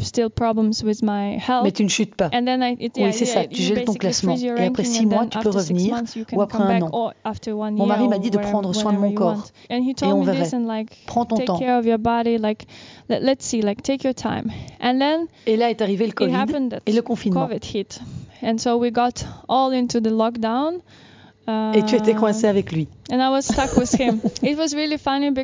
[0.07, 1.63] still problems with my health.
[1.63, 2.29] Mais tu ne chutes pas.
[2.33, 4.35] And then I, it, oui, c'est ça, tu gèles ton classement.
[4.35, 6.01] Et après six mois, tu peux revenir,
[6.33, 7.11] ou après un an.
[7.71, 9.43] Mon mari m'a dit de prendre soin de mon corps.
[9.69, 10.49] Et on verrait.
[11.05, 11.59] Prends ton temps.
[11.97, 12.67] Body, like,
[13.09, 14.51] let's see, like, take your time.
[14.79, 17.47] And then, et là est arrivé le Covid et le confinement.
[17.47, 17.99] COVID hit.
[18.43, 20.81] And so we got all into the lockdown.
[21.47, 22.87] Et tu étais coincée avec lui.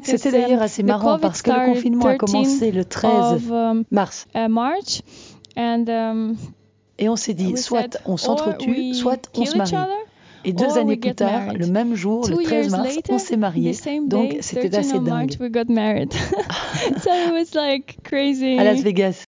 [0.03, 3.41] C'était d'ailleurs assez marrant parce que le confinement a commencé le 13
[3.91, 4.27] mars.
[6.99, 9.71] Et on s'est dit, soit on s'entretue, soit on se marie.
[10.45, 13.73] Et deux années plus tard, le même jour, le 13 mars, on s'est mariés.
[14.05, 15.31] Donc, c'était assez dingue.
[18.59, 19.25] À Las Vegas.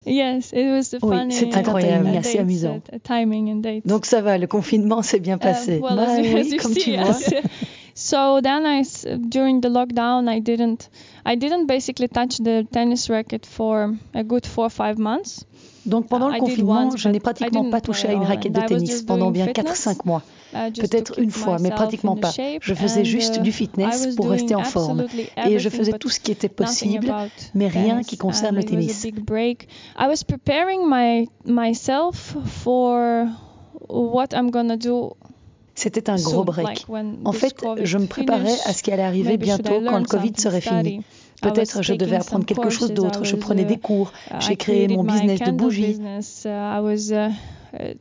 [1.03, 2.81] oui, c'est incroyable, assez amusant.
[2.91, 5.79] Uh, Donc, ça va, le confinement s'est bien passé.
[5.79, 7.13] Bah, oui, comme tu vois.
[7.93, 8.83] so then I,
[9.29, 10.89] during the lockdown, I didn't,
[11.25, 15.45] I didn't basically touch the tennis racket for a good four or five months.
[15.85, 19.31] Donc pendant le confinement, je n'ai pratiquement pas touché à une raquette de tennis pendant
[19.31, 20.21] bien 4-5 mois.
[20.53, 22.31] Peut-être une fois, mais pratiquement pas.
[22.61, 25.05] Je faisais juste du fitness pour rester en forme.
[25.47, 27.13] Et je faisais tout ce qui était possible,
[27.53, 29.07] mais rien qui concerne le tennis.
[35.77, 36.85] C'était un gros break.
[37.25, 40.61] En fait, je me préparais à ce qui allait arriver bientôt quand le Covid serait
[40.61, 41.01] fini.
[41.41, 43.23] Ah Peut-être je devais apprendre quelque chose d'autre.
[43.23, 44.11] Je prenais euh, des cours.
[44.39, 45.99] J'ai créé mon business de bougies.
[45.99, 46.21] Uh,
[46.93, 47.93] uh,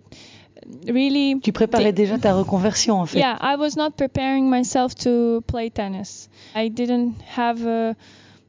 [0.92, 3.18] uh, tu préparais déjà ta reconversion en fait.
[3.18, 6.30] Yeah, I was not preparing myself to play tennis.
[6.54, 7.94] I didn't have a,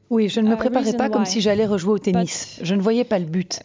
[0.08, 2.58] oui, je ne me préparais pas comme si j'allais rejouer au tennis.
[2.62, 3.62] Je ne voyais pas le but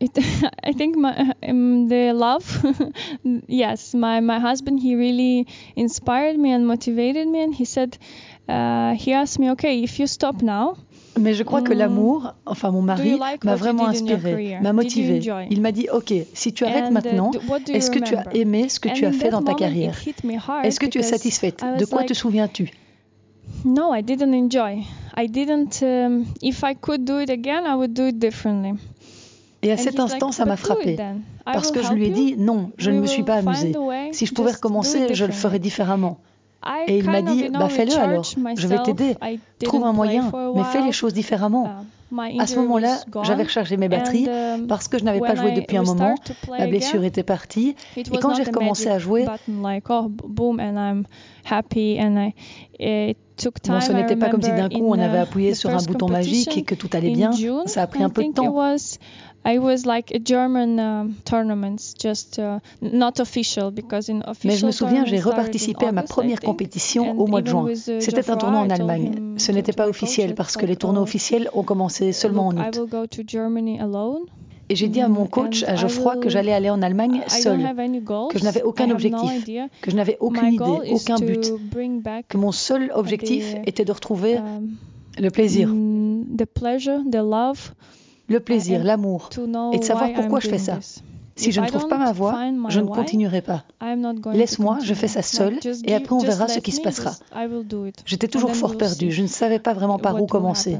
[0.00, 0.18] it,
[0.64, 2.64] I think my, um, the love,
[3.46, 7.42] yes, my, my husband, he really inspired me and motivated me.
[7.42, 7.98] And he said,
[8.48, 10.76] uh, he asked me, okay, if you stop now,
[11.18, 15.20] mais je crois que um, l'amour, enfin mon mari, like m'a vraiment inspiré, m'a motivé.
[15.50, 17.30] Il m'a dit, ok, si tu arrêtes and uh, maintenant,
[17.68, 20.00] est-ce que tu as aimé ce que and tu as fait dans ta carrière?
[20.64, 21.64] Est-ce que tu es satisfaite?
[21.78, 22.70] De quoi like, te souviens-tu?
[23.64, 24.84] No, I didn't enjoy.
[25.16, 25.82] I didn't.
[25.82, 28.78] Um, if I could do it again, I would do it differently.
[29.62, 30.96] Et à cet instant, ça m'a frappé,
[31.44, 33.74] parce que je lui ai dit, non, je ne me suis pas amusée.
[34.12, 36.18] Si je pouvais recommencer, je le ferais différemment.
[36.86, 38.24] Et il m'a dit, bah fais-le alors,
[38.56, 39.16] je vais t'aider,
[39.64, 41.70] trouve un moyen, mais fais les choses différemment.
[42.38, 44.28] À ce moment-là, j'avais rechargé mes batteries
[44.68, 46.14] parce que je n'avais pas joué depuis un moment,
[46.48, 49.26] ma blessure était partie, et quand j'ai recommencé à jouer,
[53.68, 56.56] non, ce n'était pas comme si d'un coup on avait appuyé sur un bouton magique
[56.56, 57.30] et que tout allait bien,
[57.66, 58.54] ça a pris un peu de temps.
[64.44, 67.66] Mais je me souviens, j'ai reparticipé à ma première compétition au mois de juin.
[67.74, 69.34] C'était un tournoi en Allemagne.
[69.38, 72.80] Ce n'était pas officiel parce que les tournois officiels ont commencé seulement en août.
[74.68, 77.58] Et j'ai dit à mon coach, à Geoffroy, que j'allais aller en Allemagne seule,
[78.30, 79.46] que je n'avais aucun objectif,
[79.82, 81.52] que je n'avais aucune idée, aucun but,
[82.28, 84.38] que mon seul objectif était de retrouver
[85.18, 85.74] le plaisir
[88.30, 89.28] le plaisir, l'amour,
[89.72, 90.78] et de savoir pourquoi je fais ça.
[91.36, 92.38] Si je ne trouve pas ma voie,
[92.68, 93.64] je ne continuerai pas.
[94.32, 97.12] Laisse-moi, je fais ça seul et après on verra ce qui se passera.
[98.06, 100.78] J'étais toujours fort perdu, je ne savais pas vraiment par où commencer.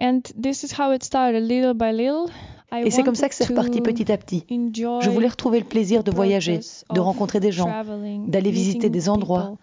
[0.00, 2.30] And this is how it started, little by little.
[2.76, 4.44] Et c'est comme ça que c'est reparti petit à petit.
[4.48, 6.60] Je voulais retrouver le plaisir de voyager,
[6.92, 7.84] de rencontrer des gens,
[8.26, 9.56] d'aller visiter des endroits,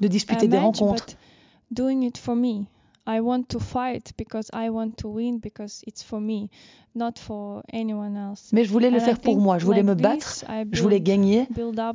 [0.00, 1.06] de disputer des rencontres.
[8.52, 11.46] Mais je voulais le faire pour moi, je voulais me battre, je voulais gagner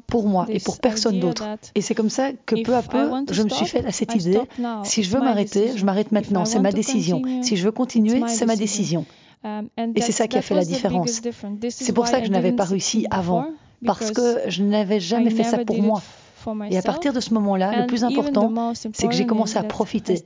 [0.08, 1.43] pour moi et pour personne d'autre.
[1.76, 4.39] Et c'est comme ça que peu à peu, je me suis fait à cette idée,
[4.84, 7.21] si je veux m'arrêter, je m'arrête maintenant, c'est ma décision.
[7.41, 9.06] Si je veux continuer, c'est ma décision.
[9.43, 11.21] Et c'est ça qui a fait la différence.
[11.69, 13.45] C'est pour ça que je n'avais pas réussi avant,
[13.86, 16.02] parce que je n'avais jamais fait ça pour moi.
[16.69, 20.23] Et à partir de ce moment-là, le plus important, c'est que j'ai commencé à profiter.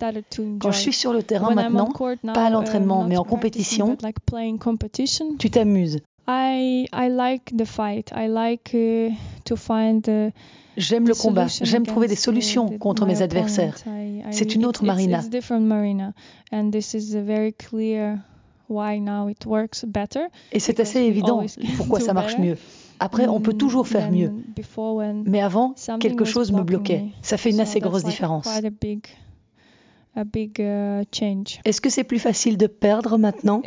[0.60, 1.91] Quand je suis sur le terrain maintenant,
[2.34, 3.97] pas à l'entraînement, mais en compétition,
[5.39, 5.99] tu t'amuses.
[10.78, 13.78] J'aime le combat, j'aime trouver des solutions contre mes adversaires.
[14.32, 15.21] C'est une autre Marina.
[20.51, 21.43] Et c'est assez évident
[21.78, 22.58] pourquoi ça marche mieux.
[22.99, 24.31] Après, on peut toujours faire mieux.
[25.25, 27.05] Mais avant, quelque chose me bloquait.
[27.21, 28.47] Ça fait une assez grosse différence.
[31.65, 33.62] Est-ce que c'est plus facile de perdre maintenant?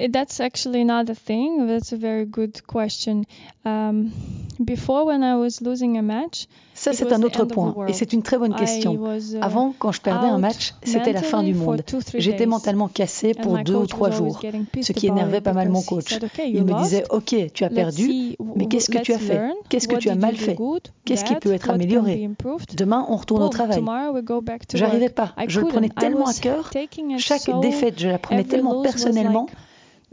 [6.79, 9.01] Ça, c'est un autre point, et c'est une très bonne question.
[9.41, 11.83] Avant, quand je perdais un match, c'était la fin du monde.
[12.15, 14.41] J'étais mentalement cassé pour deux ou trois jours,
[14.81, 16.19] ce qui énervait pas mal mon coach.
[16.47, 19.41] Il me disait, OK, tu as perdu, mais qu'est-ce que tu as fait?
[19.69, 20.57] Qu'est-ce que tu as mal fait?
[21.05, 22.31] Qu'est-ce qui peut être amélioré?
[22.77, 23.83] Demain, on retourne au travail.
[24.75, 26.71] J'arrivais pas, je le prenais tellement à cœur.
[27.19, 29.47] Chaque défaite, je la prenais tellement personnellement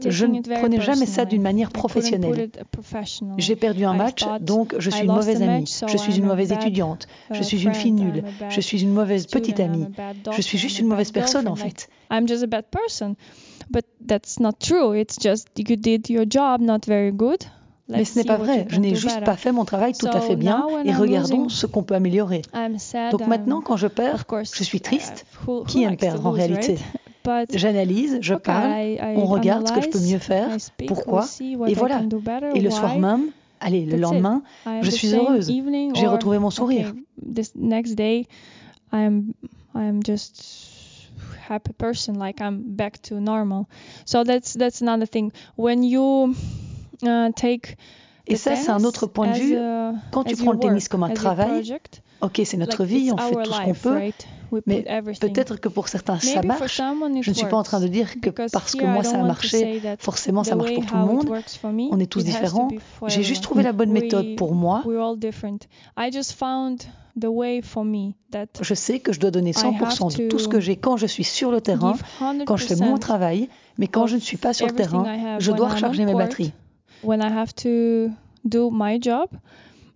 [0.04, 2.50] je ne prenais jamais ça d'une manière professionnelle.
[3.38, 5.72] J'ai perdu un match, donc je suis une mauvaise amie.
[5.86, 7.06] Je suis une mauvaise étudiante.
[7.30, 8.24] Je suis une fille nulle.
[8.48, 9.86] Je suis une mauvaise petite amie.
[10.32, 11.88] Je suis juste une mauvaise personne, en fait.
[17.88, 20.36] Mais ce n'est pas vrai, je n'ai juste pas fait mon travail tout à fait
[20.36, 22.42] bien et regardons ce qu'on peut améliorer.
[23.10, 25.24] Donc maintenant, quand je perds, je suis triste.
[25.68, 26.78] Qui aime perdre en réalité?
[27.52, 28.72] J'analyse, je parle,
[29.16, 31.26] on regarde ce que je peux mieux faire, pourquoi,
[31.66, 32.02] et voilà.
[32.54, 34.42] Et le soir même, allez, le lendemain,
[34.82, 35.52] je suis heureuse,
[35.94, 36.94] j'ai retrouvé mon sourire.
[41.48, 43.68] happy person like i'm back to normal.
[44.04, 45.32] So that's that's another thing.
[45.54, 46.34] When you
[47.06, 47.76] uh, take
[48.26, 49.56] et ça, c'est un autre point de vue.
[50.10, 51.78] Quand tu prends le tennis comme un travail,
[52.20, 54.00] ok, c'est notre vie, on fait tout ce qu'on peut,
[54.66, 54.84] mais
[55.20, 56.80] peut-être que pour certains, ça marche.
[57.20, 59.80] Je ne suis pas en train de dire que parce que moi, ça a marché,
[59.98, 61.30] forcément, ça marche pour tout le monde.
[61.90, 62.68] On est tous différents.
[63.06, 64.82] J'ai juste trouvé la bonne méthode pour moi.
[68.60, 71.24] Je sais que je dois donner 100% de tout ce que j'ai quand je suis
[71.24, 71.94] sur le terrain,
[72.44, 75.52] quand je fais mon travail, mais quand je ne suis pas sur le terrain, je
[75.52, 76.52] dois recharger mes batteries
[77.06, 78.10] when I have to
[78.44, 79.30] do my job,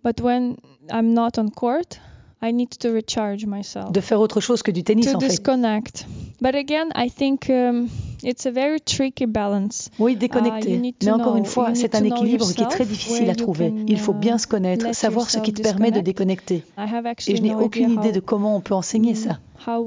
[0.03, 0.57] but when
[0.91, 2.01] I'm not on court,
[2.43, 3.93] I need to recharge myself.
[3.93, 5.99] De faire autre chose que du tennis to en disconnect.
[5.99, 6.07] fait.
[6.41, 7.89] But again, I think um,
[8.23, 9.91] it's a very tricky balance.
[9.99, 10.77] Oui, déconnecter.
[10.77, 13.71] Uh, Mais encore know, une fois, c'est un équilibre qui est très difficile à trouver.
[13.71, 15.79] Can, uh, Il faut bien uh, se connaître, savoir ce qui te disconnect.
[15.79, 16.65] permet de déconnecter.
[17.29, 19.39] Et je n'ai aucune idée how, de comment on peut enseigner mm, ça.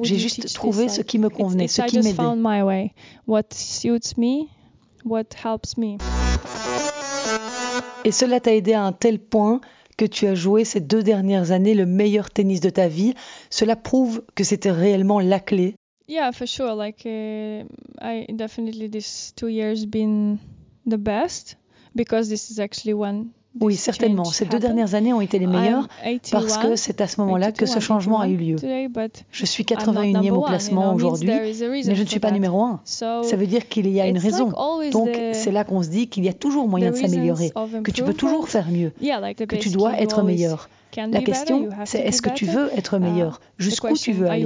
[0.03, 2.91] J'ai juste trouvé ce qui me convenait, it's, ce qui m'aidait.
[3.25, 4.45] What suits me,
[5.03, 5.97] what helps me.
[8.05, 9.61] Et cela t'a aidé à un tel point
[9.97, 13.13] que tu as joué ces deux dernières années le meilleur tennis de ta vie.
[13.49, 15.75] Cela prouve que c'était réellement la clé.
[16.07, 16.75] Yeah, for sure.
[16.75, 17.63] Like uh,
[18.01, 20.37] I definitely these two years been
[20.85, 21.57] the best
[21.95, 23.29] because this is actually one
[23.61, 24.23] oui, certainement.
[24.25, 25.87] Ces deux dernières années ont été les meilleures
[26.31, 28.55] parce que c'est à ce moment-là que ce changement a eu lieu.
[29.31, 32.81] Je suis 81e au classement aujourd'hui, mais je ne suis pas numéro 1.
[32.83, 34.51] Ça veut dire qu'il y a une raison.
[34.91, 37.51] Donc, c'est là qu'on se dit qu'il y a toujours moyen de s'améliorer,
[37.83, 40.69] que tu peux toujours faire mieux, que tu dois être meilleur.
[40.95, 43.41] La question, c'est est-ce que tu veux être meilleur?
[43.57, 44.45] Jusqu'où tu veux aller?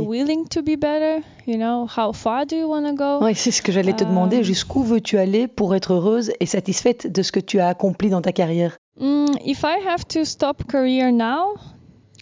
[3.22, 4.43] Oui, c'est ce que j'allais te demander.
[4.43, 8.22] Jusqu'où veux-tu aller pour être heureuse et satisfaite de ce que tu as accompli dans
[8.22, 8.77] ta carrière?
[9.00, 11.56] Mm, if I have to stop career now,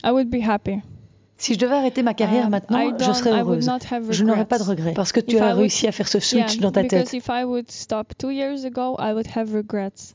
[0.04, 0.84] I would be happy.
[1.46, 3.70] Si je devais arrêter ma carrière maintenant, je serais heureuse.
[4.10, 6.72] Je n'aurais pas de regrets parce que tu as réussi à faire ce switch dans
[6.72, 7.16] ta tête.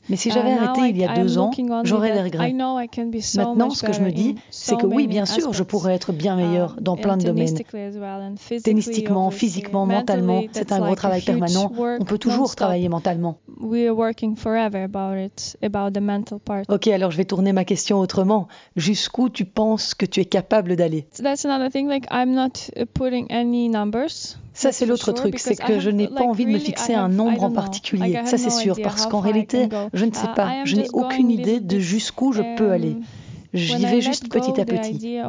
[0.09, 1.51] Mais si j'avais arrêté il y a deux ans,
[1.85, 2.51] j'aurais des regrets.
[2.51, 6.35] Maintenant, ce que je me dis, c'est que oui, bien sûr, je pourrais être bien
[6.35, 7.57] meilleure dans plein de domaines.
[8.61, 11.71] Tennistiquement, physiquement, mentalement, c'est un gros travail permanent.
[11.77, 13.37] On peut toujours travailler mentalement.
[16.67, 18.49] Ok, alors je vais tourner ma question autrement.
[18.75, 21.07] Jusqu'où tu penses que tu es capable d'aller?
[24.53, 27.43] Ça, c'est l'autre truc, c'est que je n'ai pas envie de me fixer un nombre
[27.43, 28.19] en particulier.
[28.25, 31.79] Ça, c'est sûr, parce qu'en réalité, je ne sais pas, je n'ai aucune idée de
[31.79, 32.97] jusqu'où je peux aller.
[33.53, 35.19] J'y vais juste petit à petit.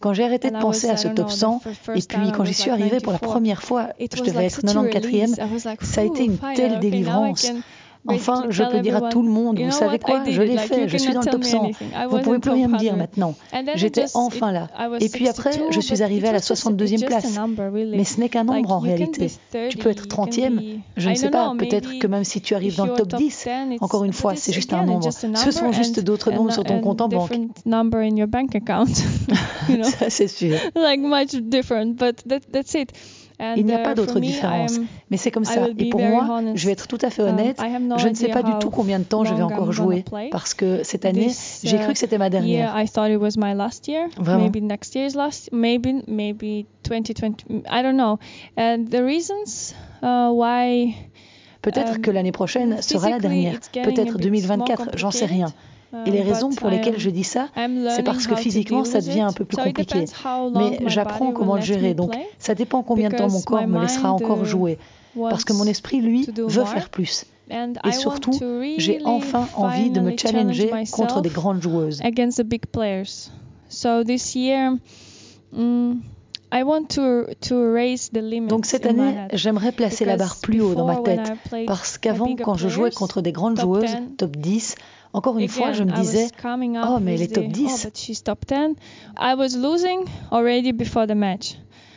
[0.00, 1.62] Quand j'ai arrêté de penser à ce top 100,
[1.94, 6.00] et puis quand j'y suis arrivée pour la première fois, je devais être 94e, ça
[6.00, 7.50] a été une telle délivrance.
[8.06, 10.96] Enfin, je peux dire à tout le monde, vous savez quoi, je l'ai fait, je
[10.96, 11.70] suis dans le top 100.
[12.08, 13.34] Vous ne pouvez plus rien me dire maintenant.
[13.74, 14.68] J'étais enfin là.
[15.00, 17.38] Et puis après, je suis arrivé à la 62e place.
[17.92, 19.30] Mais ce n'est qu'un nombre en réalité.
[19.70, 22.86] Tu peux être 30e, je ne sais pas, peut-être que même si tu arrives dans
[22.86, 23.48] le top 10,
[23.80, 25.08] encore une fois, c'est juste un nombre.
[25.12, 27.32] Ce sont juste d'autres nombres sur ton compte en banque.
[29.82, 30.56] Ça, c'est sûr.
[30.74, 32.92] Like much different, but that's it.
[33.56, 34.78] Il n'y a pas d'autre différence.
[35.10, 35.66] Mais c'est comme ça.
[35.78, 37.60] Et pour moi, je vais être tout à fait honnête,
[37.98, 40.82] je ne sais pas du tout combien de temps je vais encore jouer parce que
[40.82, 41.30] cette année,
[41.62, 42.74] j'ai cru que c'était ma dernière.
[44.18, 44.44] Vraiment.
[51.62, 53.58] Peut-être que l'année prochaine sera la dernière.
[53.82, 55.46] Peut-être 2024, j'en sais rien.
[56.06, 57.48] Et les raisons pour lesquelles je dis ça,
[57.94, 60.04] c'est parce que physiquement, ça devient un peu plus compliqué.
[60.54, 61.94] Mais j'apprends comment le gérer.
[61.94, 64.78] Donc, ça dépend combien de temps mon corps me laissera encore jouer.
[65.16, 67.26] Parce que mon esprit, lui, veut faire plus.
[67.50, 68.32] Et surtout,
[68.78, 72.00] j'ai enfin envie de me challenger contre des grandes joueuses.
[78.48, 81.32] Donc cette année, j'aimerais placer la barre plus haut dans ma tête,
[81.66, 84.76] parce qu'avant, quand je jouais contre des grandes joueuses, top 10,
[85.14, 87.88] encore une fois, je me disais, oh, mais elle est top 10.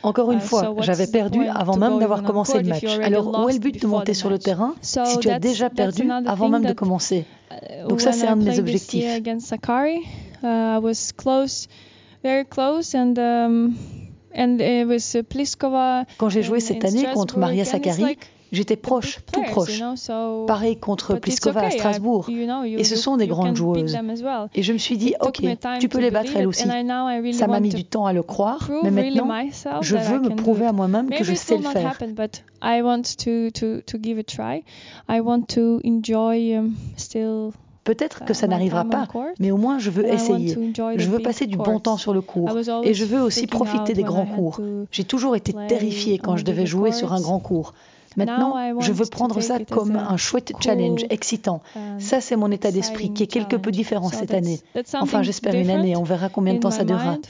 [0.04, 2.84] Encore une fois, j'avais perdu avant même d'avoir commencé le match.
[3.02, 6.08] Alors, où est le but de monter sur le terrain si tu as déjà perdu
[6.26, 7.26] avant même de commencer?
[7.88, 9.04] Donc ça, c'est un de mes objectifs.
[16.18, 18.16] Quand j'ai joué cette année contre Maria Sakkari,
[18.52, 19.82] J'étais proche, tout proche.
[20.46, 22.28] Pareil contre Pliskova à Strasbourg.
[22.30, 23.96] Et ce sont des grandes joueuses.
[24.54, 25.42] Et je me suis dit, OK,
[25.80, 26.66] tu peux les battre elles aussi.
[27.32, 29.28] Ça m'a mis du temps à le croire, mais maintenant,
[29.80, 31.98] je veux me prouver à moi-même que je sais le faire.
[37.84, 40.54] Peut-être que ça n'arrivera pas, mais au moins je veux essayer.
[40.96, 42.50] Je veux passer du bon temps sur le cours
[42.84, 44.60] et je veux aussi profiter des grands cours.
[44.90, 47.74] J'ai toujours été terrifiée quand je devais jouer sur un grand cours.
[48.16, 51.60] Maintenant, je veux prendre ça comme un chouette challenge excitant.
[51.98, 54.60] Ça, c'est mon état d'esprit qui est quelque peu différent cette année.
[54.94, 55.96] Enfin, j'espère une année.
[55.96, 57.18] On verra combien de temps ça durera.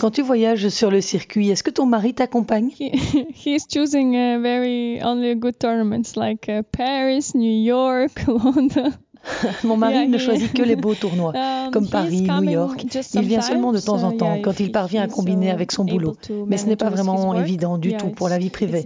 [0.00, 2.70] Quand tu voyages sur le circuit, est-ce que ton mari t'accompagne?
[2.70, 8.92] He is choosing very only good tournaments like Paris, New York, London.
[9.64, 11.32] Mon mari ne choisit que les beaux tournois,
[11.72, 12.84] comme Paris, New York.
[13.14, 16.16] Il vient seulement de temps en temps quand il parvient à combiner avec son boulot.
[16.46, 18.84] Mais ce n'est pas vraiment évident du tout pour la vie privée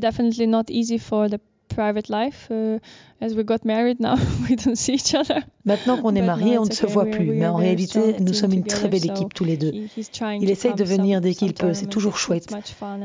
[1.79, 2.49] private life.
[2.51, 2.81] Uh,
[3.21, 4.17] as we got married now,
[4.49, 5.45] we don't see each other.
[5.65, 7.31] Maintenant qu'on est mariés, on ne se voit plus.
[7.31, 9.73] Mais en réalité, nous sommes une très belle équipe tous les deux.
[10.41, 11.75] Il essaye de venir dès qu'il peut.
[11.75, 12.53] C'est toujours chouette.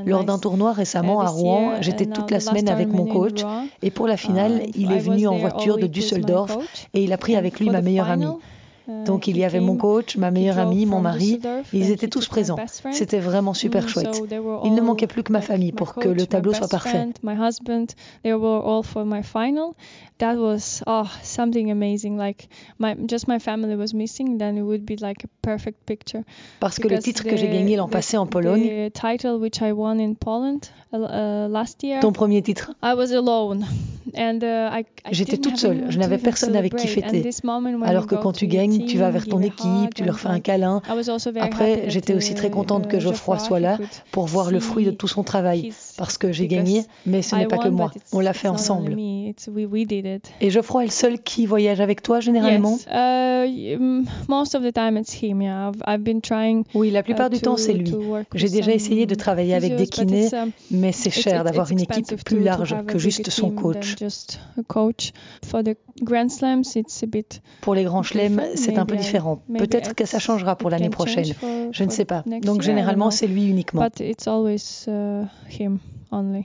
[0.05, 3.41] Lors d'un tournoi récemment à Rouen, j'étais toute la semaine avec mon coach.
[3.83, 6.57] Et pour la finale, il est venu en voiture de Düsseldorf
[6.93, 8.25] et il a pris avec lui ma meilleure amie.
[9.05, 11.39] Donc il y avait mon coach, ma meilleure amie, mon mari,
[11.71, 12.57] ils étaient tous présents.
[12.91, 14.21] C'était vraiment super chouette.
[14.65, 17.07] Il ne manquait plus que ma famille pour que le tableau soit parfait.
[26.59, 28.89] Parce que le titre que j'ai gagné l'an passé en Pologne.
[32.01, 32.73] Ton premier titre?
[35.11, 37.29] J'étais toute seule, je n'avais personne avec qui fêter.
[37.83, 40.81] Alors que quand tu gagnes, tu vas vers ton équipe, tu leur fais un câlin.
[41.41, 43.77] Après, j'étais aussi très contente que Geoffroy soit là
[44.11, 47.45] pour voir le fruit de tout son travail, parce que j'ai gagné, mais ce n'est
[47.45, 47.89] pas que moi.
[48.11, 48.97] On l'a fait ensemble.
[48.99, 52.77] Et Geoffroy est le seul qui voyage avec toi généralement?
[56.73, 57.93] Oui, la plupart du temps, c'est lui.
[58.35, 60.29] J'ai déjà essayé de travailler avec des kinés,
[60.71, 63.95] mais c'est cher d'avoir une équipe plus large que juste son coach.
[67.61, 69.41] Pour les grands chelems, c'est un peu différent.
[69.57, 71.33] Peut-être que ça changera pour l'année prochaine.
[71.71, 72.25] Je ne sais pas.
[72.41, 73.87] Donc généralement, c'est lui uniquement.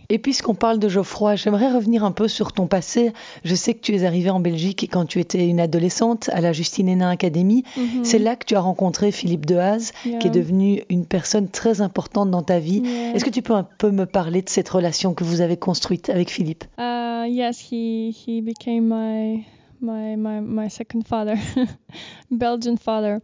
[0.09, 3.13] Et puisqu'on parle de Geoffroy, j'aimerais revenir un peu sur ton passé.
[3.45, 6.53] Je sais que tu es arrivée en Belgique quand tu étais une adolescente à la
[6.53, 7.65] Justine Hénin Academy.
[7.77, 8.05] Mhm.
[8.05, 12.31] C'est là que tu as rencontré Philippe Dehaze, qui est devenu une personne très importante
[12.31, 12.83] dans ta vie.
[13.15, 16.09] Est-ce que tu peux un peu me parler de cette relation que vous avez construite
[16.09, 16.65] avec Philippe?
[16.79, 19.45] Uh, Yes, he, he became my
[19.81, 21.37] my my, my second father,
[22.31, 23.21] Belgian father.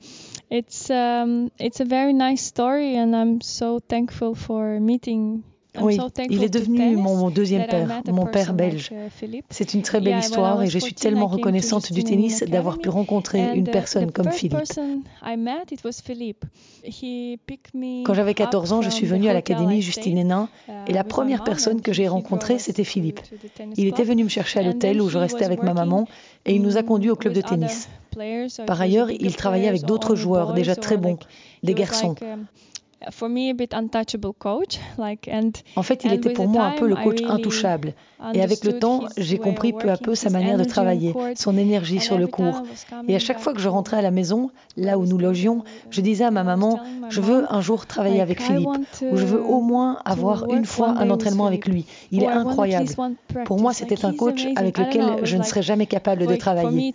[0.50, 5.42] It's um, it's a very nice story, and I'm so thankful for meeting
[5.80, 5.98] oui,
[6.30, 8.90] il est devenu mon deuxième père, mon père belge.
[9.50, 13.54] C'est une très belle histoire et je suis tellement reconnaissante du tennis d'avoir pu rencontrer
[13.54, 14.56] une personne comme Philippe.
[18.04, 20.48] Quand j'avais 14 ans, je suis venue à l'Académie Justine Hénin
[20.86, 23.20] et la première personne que j'ai rencontrée, c'était Philippe.
[23.76, 26.06] Il était venu me chercher à l'hôtel où je restais avec ma maman
[26.44, 27.88] et il nous a conduits au club de tennis.
[28.66, 31.18] Par ailleurs, il travaillait avec d'autres joueurs déjà très bons,
[31.62, 32.14] des garçons.
[35.76, 37.94] En fait, il était pour moi un peu le coach intouchable.
[38.32, 42.00] Et avec le temps, j'ai compris peu à peu sa manière de travailler, son énergie
[42.00, 42.62] sur le cours.
[43.08, 46.00] Et à chaque fois que je rentrais à la maison, là où nous logions, je
[46.00, 46.80] disais à ma maman,
[47.10, 48.68] je veux un jour travailler avec Philippe,
[49.10, 51.84] ou je veux au moins avoir une fois un entraînement avec lui.
[52.10, 52.88] Il est incroyable.
[53.44, 56.92] Pour moi, c'était un coach avec lequel je ne serais jamais capable de travailler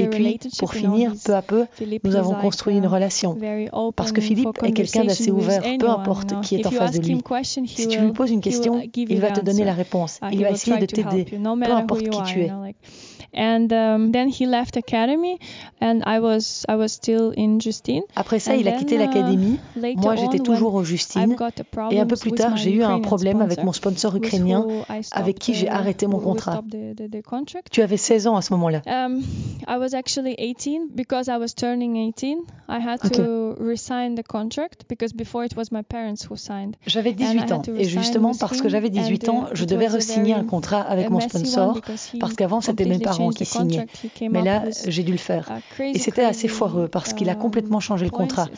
[0.00, 1.66] et puis, pour finir, peu à peu,
[2.04, 3.36] nous avons construit une relation.
[3.96, 7.20] Parce que Philippe est quelqu'un d'assez ouvert, peu importe qui est en face de lui.
[7.66, 10.20] Si tu lui poses une question, il va te donner la réponse.
[10.32, 12.52] Il va essayer de t'aider, peu importe qui tu es.
[13.34, 15.38] And um, then he left academy,
[15.80, 18.02] and I was I was still in Justine.
[18.16, 19.58] Après ça, il a quitté l'académie.
[19.76, 21.36] Uh, Moi, j'étais toujours au Justine.
[21.90, 24.66] Et un peu plus tard, j'ai eu un problème avec mon sponsor ukrainien,
[25.12, 26.62] avec qui j'ai arrêté mon contrat.
[27.70, 28.80] Tu avais 16 ans à ce moment-là.
[28.86, 29.22] Um,
[29.68, 32.38] I was actually 18 because I was turning 18.
[32.68, 33.16] I had okay.
[33.16, 36.76] to resign the contract because before it was my parents who signed.
[36.86, 40.80] J'avais 18 ans et justement parce que j'avais 18 ans, je devais re-signer un contrat
[40.80, 41.80] avec mon sponsor
[42.20, 43.86] parce qu'avant c'était mes parents qui signait.
[44.30, 45.50] Mais là, j'ai dû le faire.
[45.80, 48.48] Et c'était assez foireux parce qu'il a um, complètement changé le contrat.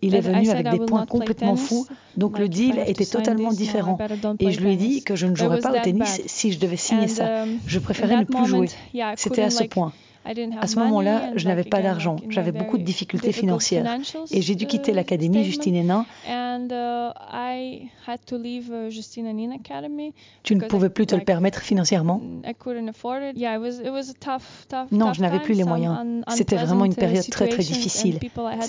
[0.00, 1.86] Il est venu avec des points complètement fous,
[2.16, 3.98] donc le deal était totalement différent.
[4.38, 6.76] Et je lui ai dit que je ne jouerais pas au tennis si je devais
[6.76, 7.42] signer ça.
[7.42, 8.68] Um, je préférais ne plus jouer.
[9.16, 9.92] C'était à ce point.
[10.24, 13.84] À ce moment-là, je n'avais pas d'argent, j'avais beaucoup de difficultés financières.
[14.30, 16.06] et j'ai dû quitter l'académie Justine Hénin.
[16.28, 16.32] Uh,
[17.32, 17.88] uh,
[20.42, 22.20] tu ne pouvais plus te le permettre financièrement?
[24.90, 25.98] Non, je n'avais plus les moyens.
[26.28, 28.18] C'était vraiment une période très très difficile,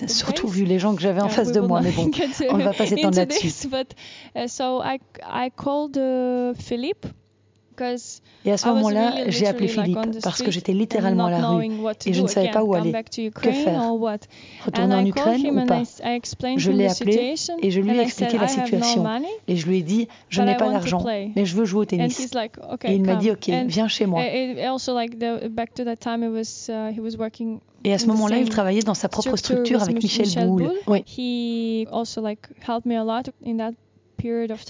[0.07, 2.09] surtout vu les gens que j'avais en face de moi, mais bon,
[2.49, 3.51] on ne va pas s'étendre là-dessus.
[8.45, 11.69] Et à ce moment-là, j'ai appelé Philippe parce que j'étais littéralement à la rue
[12.05, 12.91] et je ne savais pas où aller.
[13.33, 13.81] Que faire?
[14.65, 15.83] Retourner en Ukraine ou pas?
[16.57, 19.05] Je l'ai appelé et je lui ai expliqué la situation.
[19.47, 22.31] Et je lui ai dit, je n'ai pas d'argent, mais je veux jouer au tennis.
[22.83, 24.23] Et il m'a dit, ok, viens chez moi.
[27.85, 30.71] Et à ce moment-là, il travaillait dans sa propre structure avec Michel Boulle.
[30.87, 31.03] Oui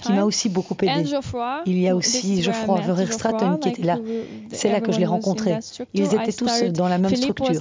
[0.02, 1.08] qui m'a aussi beaucoup aidé.
[1.66, 3.98] Il y a aussi Geoffroy Verhofstadt qui était là.
[4.50, 5.56] C'est là que je l'ai rencontré.
[5.92, 7.60] Ils étaient tous dans la même structure.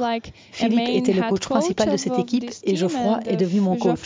[0.52, 4.02] Philippe était le coach principal de cette équipe et Geoffroy est devenu mon coach.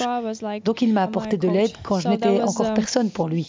[0.63, 3.47] Donc il m'a apporté de l'aide quand je n'étais encore um, personne pour lui.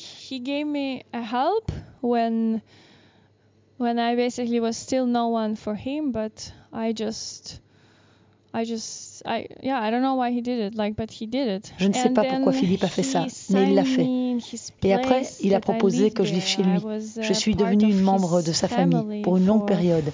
[3.78, 7.60] when I basically was still no one for him, but I just
[8.52, 11.48] I just, I, yeah, I don't know why he did it, like, but he did
[11.48, 11.72] it.
[11.78, 14.04] Je ne sais pas pourquoi Philippe a fait ça, mais il l'a fait.
[14.82, 16.78] Et après, il a proposé que je vive chez lui.
[17.20, 20.10] Je suis devenue une membre de sa famille pour une longue période.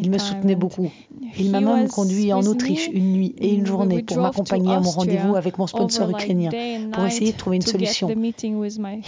[0.00, 0.90] Il me soutenait beaucoup.
[1.38, 4.90] Il m'a même conduit en Autriche une nuit et une journée pour m'accompagner à mon
[4.90, 6.50] rendez-vous avec mon sponsor ukrainien
[6.92, 8.08] pour essayer de trouver une solution.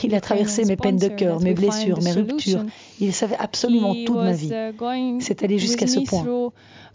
[0.03, 2.65] Il a traversé mes peines de cœur, mes blessures, mes ruptures.
[3.01, 4.51] Il savait absolument tout de ma vie.
[4.53, 6.25] Uh, C'est allé jusqu'à ce point.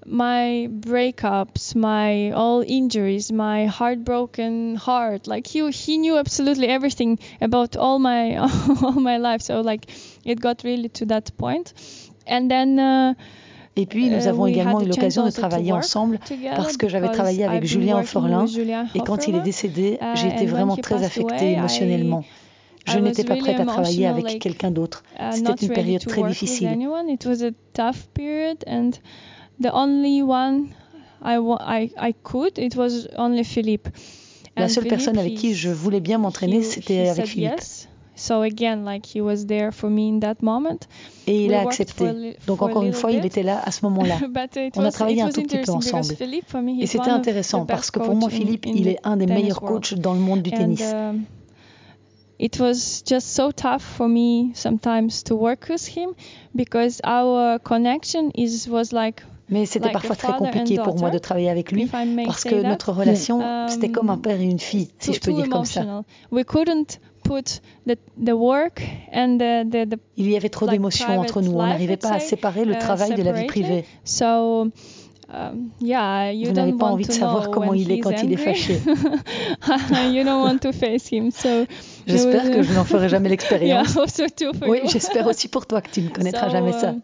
[0.05, 5.27] my breakups, my all injuries, my heartbroken heart.
[5.27, 8.37] Like he he knew absolutely everything about all my
[8.83, 9.41] all my life.
[9.41, 9.87] So like
[10.25, 11.73] it got really to that point.
[12.27, 13.13] And then uh,
[13.77, 16.19] Et puis, nous uh, avons également eu l'occasion de travailler ensemble
[16.55, 18.45] parce que j'avais travaillé avec Julien Forlin
[18.93, 22.23] et quand il est décédé, uh, j'ai été vraiment très affectée émotionnellement.
[22.85, 25.03] Je n'étais pas prête à travailler avec quelqu'un d'autre.
[25.31, 26.69] C'était une période très difficile.
[29.61, 30.73] the only one
[31.21, 33.87] I, I, I could, it was only Philippe.
[34.57, 37.51] La seule personne avec qui je voulais bien m'entraîner, c'était avec Philippe.
[37.57, 37.87] Yes.
[38.15, 40.87] So again, like he was there for me in that moment.
[41.25, 42.37] Et il a accepté.
[42.45, 44.19] Donc encore une fois, il était là à ce moment-là.
[44.75, 46.13] On a travaillé un tout petit peu ensemble.
[46.79, 50.13] Et c'était intéressant parce que pour moi, Philippe, il est un des meilleurs coachs dans
[50.13, 50.81] le monde du tennis.
[50.81, 51.23] Um,
[52.39, 56.13] it was just so tough for me sometimes to work with him
[56.55, 61.49] because our connection is was like Mais c'était parfois très compliqué pour moi de travailler
[61.49, 61.89] avec lui
[62.25, 65.33] parce que notre relation, um, c'était comme un père et une fille, si je peux
[65.33, 66.03] dire comme ça.
[70.17, 71.51] Il y avait trop d'émotions entre nous.
[71.51, 73.85] On n'arrivait pas à séparer le uh, travail de la vie privée.
[75.33, 78.81] Um, Vous n'avez pas envie de savoir comment il est quand il est fâché.
[82.07, 83.97] J'espère que je n'en ferai jamais l'expérience.
[84.67, 86.95] oui, j'espère aussi pour toi que tu ne connaîtras jamais ça.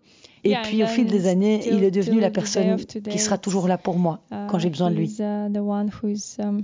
[0.43, 3.77] Et puis au fil des années, il est devenu la personne qui sera toujours là
[3.77, 5.17] pour moi uh, quand j'ai besoin de lui.
[5.19, 5.47] Uh,
[6.39, 6.63] um,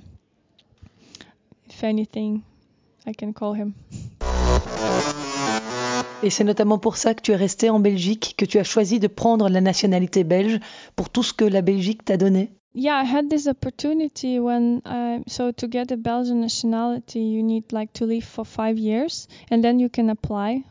[6.22, 9.00] Et c'est notamment pour ça que tu es resté en Belgique, que tu as choisi
[9.00, 10.60] de prendre la nationalité belge
[10.96, 12.52] pour tout ce que la Belgique t'a donné.
[12.76, 17.72] Yeah, I had this opportunity when I, so to get a Belgian nationality, you need
[17.72, 20.64] like to live for five years, and then you can apply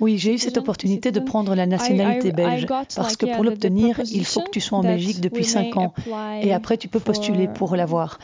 [0.00, 4.24] oui, j'ai eu cette opportunité de prendre la nationalité belge parce que pour l'obtenir, il
[4.24, 5.94] faut que tu sois en Belgique depuis 5 ans.
[6.42, 8.18] et après tu peux postuler pour l'avoir.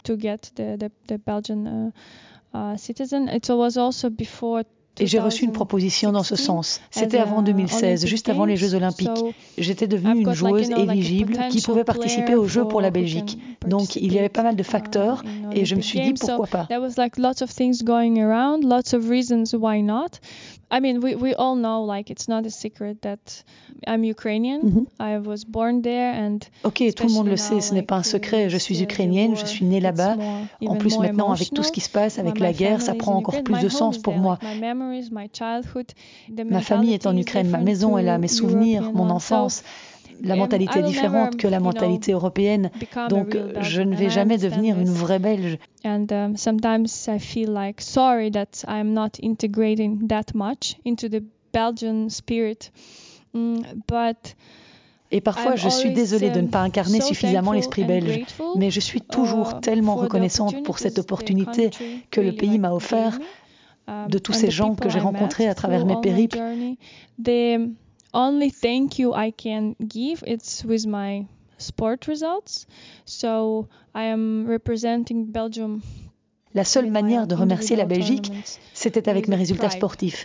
[4.99, 6.81] Et j'ai reçu une proposition dans ce sens.
[6.91, 9.11] C'était avant 2016, juste avant les Jeux Olympiques.
[9.59, 13.39] J'étais devenue une joueuse éligible qui pouvait participer aux Jeux pour la Belgique.
[13.67, 15.23] Donc il y avait pas mal de facteurs
[15.53, 16.67] et je me suis dit pourquoi pas?
[20.69, 23.45] I mean, we, we all know, like, it's not a secret that
[23.87, 24.61] I'm Ukrainian.
[24.63, 24.87] Mhm.
[24.99, 28.03] I was born there and Ok, tout le monde le sait, ce n'est pas un
[28.03, 28.51] secret.
[28.51, 30.17] Je suis ukrainienne, je suis née là-bas.
[30.67, 33.43] En plus, maintenant, avec tout ce qui se passe, avec la guerre, ça prend encore
[33.45, 34.39] plus de sens pour moi.
[36.51, 39.63] Ma famille est en Ukraine, ma maison est là, mes souvenirs, mon enfance.
[40.23, 42.71] La mentalité est différente que la mentalité européenne.
[43.09, 45.59] Donc, je ne vais jamais devenir une vraie Belge.
[45.85, 51.23] And um, sometimes I feel like sorry that I'm not integrating that much into the
[51.53, 52.73] Belgian spirit.
[53.35, 54.35] Mm, but
[55.13, 58.25] Et parfois, I'm je suis désolée de ne pas um, incarner so suffisamment l'esprit belge,
[58.57, 61.71] mais je suis toujours uh, tellement reconnaissante pour cette opportunité
[62.11, 63.19] que le pays m'a offert
[63.87, 66.41] um, de tous ces gens que j'ai rencontrés à travers mes périples.
[68.17, 68.25] Journey.
[68.25, 71.27] The only thank you I can give it's with my
[71.59, 72.67] sport results.
[73.05, 75.83] So I am representing Belgium.
[76.55, 78.33] La seule manière de remercier la Belgique,
[78.73, 80.25] c'était avec mes résultats sportifs.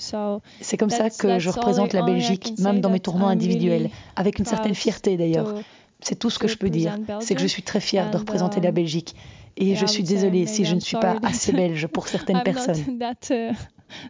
[0.62, 4.46] C'est comme ça que je représente la Belgique, même dans mes tournois individuels, avec une
[4.46, 5.56] certaine fierté d'ailleurs.
[6.00, 8.60] C'est tout ce que je peux dire, c'est que je suis très fière de représenter
[8.62, 9.16] la um, Belgique.
[9.58, 12.98] Et yeah, je suis désolée si je ne suis pas assez belge pour certaines personnes.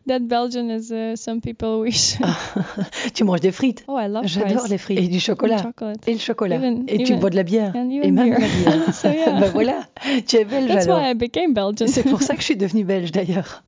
[0.07, 2.17] That Belgian as uh, some people wish.
[3.13, 4.99] Tu manges des frites oh, I love J'adore les frites.
[4.99, 5.61] Et du chocolat.
[5.61, 6.07] chocolate.
[6.07, 6.55] Et le chocolat.
[6.57, 7.73] Even- et tu even- bois de la bière.
[7.75, 8.47] and Et même de la beer.
[8.47, 8.93] bière.
[8.93, 9.31] So, yeah.
[9.39, 9.85] ben voilà,
[10.27, 10.99] tu es belge That's alors.
[10.99, 11.87] why I became Belgian.
[11.87, 13.63] C'est pour ça que je suis devenue belge d'ailleurs.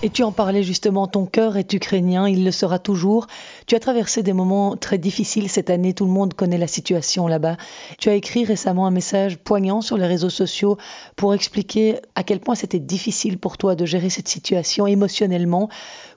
[0.00, 3.26] Et tu en parlais justement, ton cœur est ukrainien, il le sera toujours.
[3.66, 7.26] Tu as traversé des moments très difficiles cette année, tout le monde connaît la situation
[7.26, 7.56] là-bas.
[7.98, 10.78] Tu as écrit récemment un message poignant sur les réseaux sociaux
[11.16, 15.68] pour expliquer à quel point c'était difficile pour toi de gérer cette situation émotionnellement.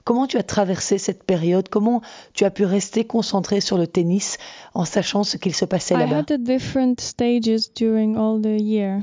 [0.04, 1.68] Comment tu as traversé cette période?
[1.68, 2.02] Comment
[2.34, 4.38] tu as pu rester concentré sur le tennis
[4.74, 6.22] en sachant ce qu'il se passait là-bas?
[6.38, 9.00] Different stages during all the year,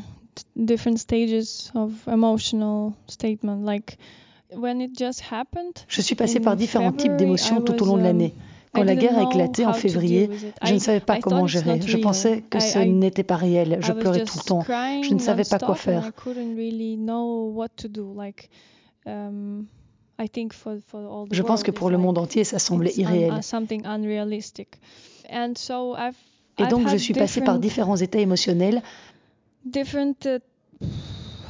[0.56, 3.66] different stages of emotional statement.
[3.66, 3.98] Like
[4.56, 5.74] when it just happened.
[5.88, 8.34] Je suis passée par différents types d'émotions tout au long de l'année.
[8.36, 8.44] um,
[8.74, 10.30] Quand I la guerre a éclaté en février,
[10.64, 11.82] je ne savais pas comment gérer.
[11.82, 13.80] Je pensais que ce n'était pas réel.
[13.82, 14.64] Je pleurais tout le temps.
[14.64, 16.12] Je ne savais pas quoi faire.
[19.06, 19.66] Um,
[21.32, 23.34] Je pense que pour le monde entier, ça semblait irréel.
[25.98, 26.16] I've
[26.58, 28.82] Et donc, je suis passée par différents états émotionnels.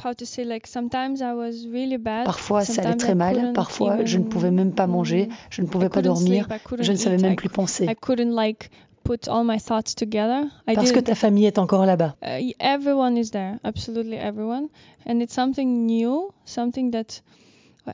[0.00, 3.34] Different how to say like sometimes I was really bad Parfois, ça allait très mal.
[3.34, 5.28] couldn't Parfois, je ne pouvais même pas manger.
[5.50, 6.48] Je ne pouvais pas dormir.
[6.80, 7.86] Je ne savais même plus penser.
[7.86, 8.70] I couldn't like
[9.04, 12.16] put all my thoughts together I Parce que ta famille est encore là-bas.
[12.22, 14.68] uh, everyone is there absolutely everyone
[15.06, 17.22] and it's something new something that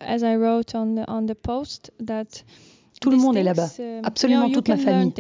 [0.00, 2.44] as I wrote on the on the post that
[3.00, 3.68] Tout le monde est là-bas.
[3.78, 5.12] um, Absolument toute ma famille.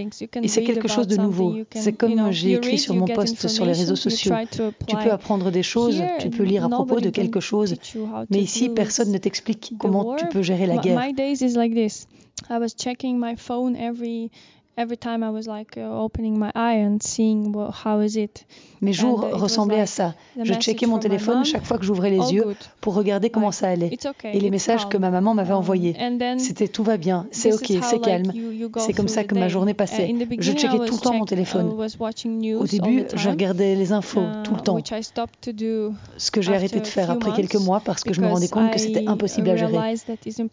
[0.42, 1.56] Et c'est quelque chose de nouveau.
[1.74, 4.32] C'est comme j'ai écrit sur mon post sur les réseaux sociaux.
[4.86, 7.74] Tu peux apprendre des choses, tu peux lire à propos de quelque chose.
[8.30, 10.96] Mais ici, personne ne t'explique comment tu peux gérer la guerre.
[14.78, 18.44] Every time I was like uh, opening my eye and seeing well, how is it.
[18.82, 20.14] Mes jours And, uh, ressemblaient à ça.
[20.38, 22.56] Je checkais mon téléphone mom, chaque fois que j'ouvrais les yeux good.
[22.82, 23.88] pour regarder comment ça allait.
[23.90, 24.36] It's okay.
[24.36, 24.90] Et les messages calm.
[24.90, 25.96] que ma maman m'avait Um, envoyés.
[26.36, 28.30] C'était tout va bien, c'est ok, c'est calme.
[28.76, 30.14] C'est comme ça que ma journée Uh, passait.
[30.40, 31.72] Je checkais was tout le temps mon téléphone.
[31.72, 34.78] Au début, je regardais les infos uh, tout le temps.
[36.18, 38.72] Ce que j'ai arrêté de faire après quelques mois parce que je me rendais compte
[38.72, 39.94] que c'était impossible à gérer.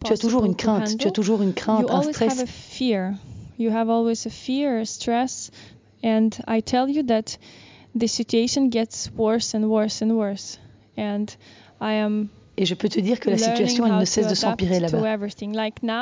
[0.06, 2.46] Tu as toujours une crainte, tu as toujours une crainte, un stress.
[3.58, 5.52] You have always a fear, a stress,
[6.04, 7.38] and I tell you that
[7.96, 10.60] the situation gets worse and worse and worse.
[10.98, 11.28] And
[11.80, 14.36] I am Et je peux te dire que la situation, elle ne to cesse de
[14.36, 15.00] s'empirer là-bas.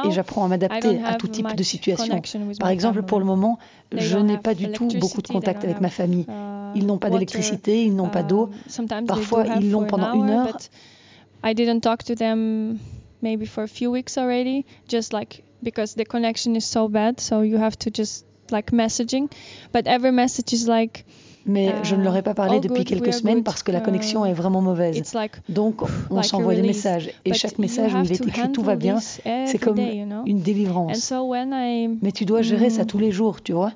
[0.05, 2.21] Et j'apprends à I m'adapter à tout type de situation.
[2.59, 3.57] Par exemple, pour le moment,
[3.89, 6.25] They je n'ai have pas du tout beaucoup de contact avec ma famille.
[6.27, 8.43] uh, Ils n'ont pas d'électricité, ils n'ont pas d'eau.
[8.43, 10.57] um, sometimes Parfois, they do have ils l'ont pendant an une heure.
[13.21, 17.41] Maybe for a few weeks already, just like because the connection is so bad, so
[17.41, 19.27] you have to just like messaging.
[19.73, 21.05] But every message is like
[21.45, 23.43] Mais je ne leur ai pas parlé depuis good, quelques semaines good.
[23.45, 25.13] parce que la connexion Uh, est vraiment mauvaise.
[25.15, 27.07] like Donc, on like s'envoie des messages.
[27.25, 30.05] Et but chaque message où il est écrit tout va bien, c'est comme day, you
[30.05, 30.23] know?
[30.27, 30.97] une And délivrance.
[30.99, 32.87] so when I Mais tu dois gérer ça Mm.
[32.87, 33.71] tous les jours, tu vois?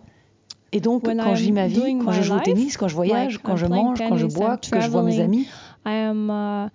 [0.74, 2.88] Et donc, When quand I je vis ma vie, quand je joue au tennis, quand
[2.88, 5.48] je voyage, like quand I'm je mange, quand je bois, que je vois mes amis,
[5.86, 6.70] I am uh,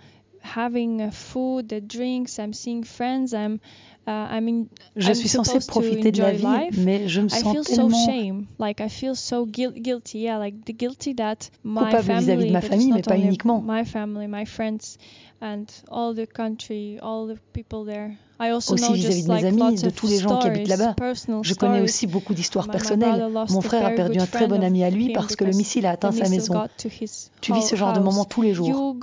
[0.55, 2.39] having uh, food, the drinks.
[2.39, 3.33] I'm seeing friends.
[3.33, 3.61] I'm
[4.07, 6.77] Uh, I mean, Je I'm suis censée profiter de la vie, life.
[6.79, 10.21] mais je me I sens feel so tellement shame, like I feel so guil- guilty,
[10.21, 13.61] yeah, like the guilty that my Coupable de ma famille, mais pas uniquement.
[13.61, 14.97] my family, my friends,
[15.41, 18.17] and all the country, all the people there.
[18.39, 20.69] I also Aussi know vis-à-vis just de mes amis, de tous les gens qui habitent
[20.69, 20.95] là-bas.
[21.43, 23.31] Je connais aussi beaucoup d'histoires personnelles.
[23.51, 25.91] Mon frère a perdu un très bon ami à lui parce que le missile a
[25.91, 26.55] atteint sa maison.
[26.79, 26.89] Tu
[27.53, 28.05] vis ce genre de house.
[28.05, 28.97] moments tous les jours.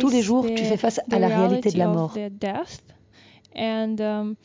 [0.00, 2.14] Tous les jours, tu fais face à la réalité de la mort.
[3.56, 4.36] um,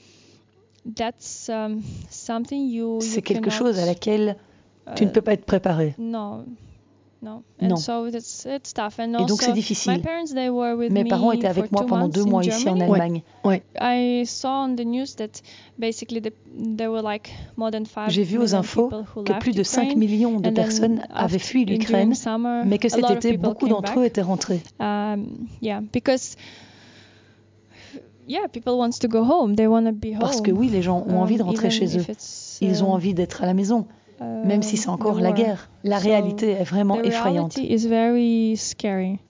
[0.95, 4.37] that's um, C'est quelque chose à laquelle
[4.95, 5.95] tu ne uh, peux pas être préparé.
[7.25, 7.67] No, no.
[7.67, 7.73] Non.
[7.73, 8.99] And so it's it's tough.
[8.99, 10.01] And Et donc c'est also, my difficile.
[10.01, 12.69] parents they were with Mes me parents étaient avec moi pendant deux in mois ici
[12.69, 12.79] en.
[12.79, 13.23] Allemagne.
[13.81, 15.41] I saw on the news that
[15.79, 16.31] basically the,
[16.77, 19.63] there were like more than five J'ai vu aux infos people who que plus de
[19.63, 22.13] 5 Ukraine, millions de personnes avaient fui l'Ukraine,
[22.65, 24.61] mais que cet été, beaucoup d'entre eux étaient rentrés.
[24.79, 25.25] Um,
[25.63, 26.35] yeah, because
[28.27, 29.55] yeah, people wants to go home.
[29.55, 30.19] They want to be home.
[30.19, 32.05] Parce que oui, les gens ont envie de Um, rentrer chez eux.
[32.61, 33.87] Ils ont um, envie d'être à la maison,
[34.21, 35.69] même si c'est encore la guerre.
[35.83, 37.57] La réalité est vraiment effrayante.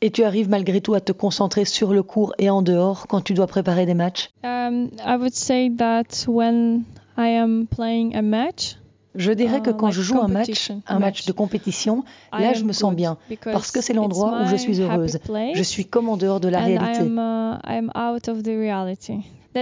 [0.02, 3.22] Et tu arrives malgré tout à te concentrer sur le cours et en dehors quand
[3.22, 4.30] tu dois préparer des matchs?
[4.44, 6.84] I would say that when
[7.18, 8.78] I am playing a match,
[9.16, 12.64] Je dirais que Uh, quand je joue un match, un match de compétition, là je
[12.66, 13.18] me sens bien.
[13.44, 15.20] Parce que c'est l'endroit où je suis heureuse.
[15.54, 17.02] Je suis comme en dehors de la réalité.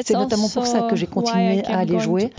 [0.04, 2.32] C'est notamment pour ça que j'ai continué à aller jouer.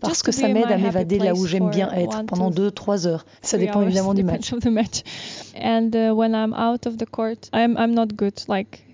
[0.00, 3.26] Parce que ça m'aide à m'évader là où j'aime bien être pendant to 2-3 heures.
[3.42, 4.24] Ça dépend évidemment du
[4.70, 5.02] match.
[5.60, 8.34] And when I'm out of the court, I'm I'm not good.
[8.48, 8.84] Like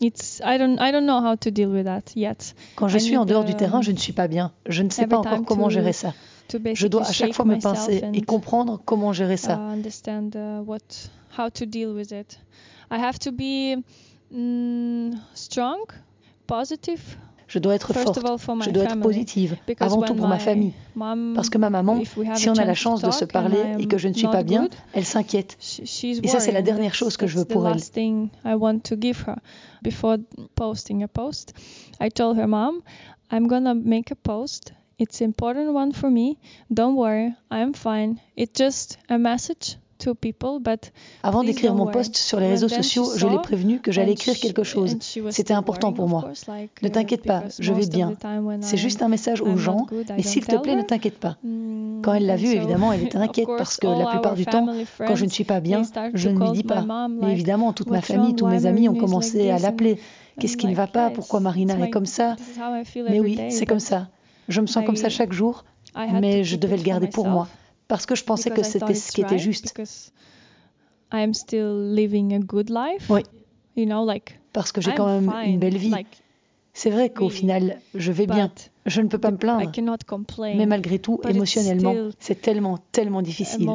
[0.00, 2.54] it's I don't I don't know how to deal with that yet.
[2.76, 4.52] Quand je suis en dehors du um, terrain, je ne suis pas bien.
[4.66, 6.14] Je ne sais pas encore comment gérer ça.
[6.74, 9.60] Je dois à chaque fois me pincer et comprendre comment gérer ça.
[17.50, 18.16] Je dois être forte.
[18.16, 19.56] of all for my Je dois être positive.
[19.66, 20.72] Because Avant tout pour ma my famille.
[21.34, 23.58] Parce que ma maman, if we have si on a la chance de se parler
[23.80, 25.58] et que je ne suis pas bien, elle s'inquiète.
[25.60, 27.74] Et ça, c'est la dernière chose que je veux pour elle.
[27.74, 29.36] last thing I want to give her.
[29.82, 30.18] Before
[30.54, 31.52] posting a post,
[32.00, 32.82] I told her, Mom,
[33.32, 34.72] I'm gonna make a post.
[35.00, 36.36] It's important one for me.
[36.70, 38.16] Don't worry, I'm fine.
[38.36, 40.92] It's just a message to people, but
[41.22, 44.62] Avant d'écrire mon post sur les réseaux sociaux, je l'ai prévenu que j'allais écrire quelque
[44.62, 44.96] chose.
[45.30, 46.30] C'était important pour moi.
[46.82, 48.14] Ne t'inquiète pas, je vais bien.
[48.60, 49.86] C'est juste un message aux gens,
[50.16, 51.38] mais s'il te plaît, ne t'inquiète pas.
[51.44, 54.66] Mm, Quand elle l'a vu, évidemment, elle était inquiète parce que la plupart du temps,
[54.98, 55.82] quand je ne suis pas bien,
[56.12, 56.84] je ne lui dis pas.
[57.08, 59.98] Mais évidemment, toute ma "What's famille, tous mes amis ont commencé à this?" l'appeler.
[60.38, 61.06] Qu'est-ce qui ne va pas?
[61.08, 62.36] "Yeah, Pourquoi Marina est comme ça?
[63.08, 64.08] Mais oui, c'est comme ça.
[64.50, 65.64] Je me sens comme ça chaque jour,
[65.96, 67.48] mais je devais le garder pour moi.
[67.88, 69.72] Parce que je pensais que c'était ce qui était juste.
[69.74, 70.12] because
[71.12, 73.08] I'm still living a good life.
[73.08, 73.22] Oui.
[73.76, 75.92] You know, like Parce que j'ai quand même une belle vie.
[76.72, 78.50] C'est vrai qu'au final, je vais bien.
[78.86, 79.72] Je ne peux pas me I plaindre.
[80.56, 83.68] Mais malgré tout, émotionnellement, c'est tellement, tellement difficile.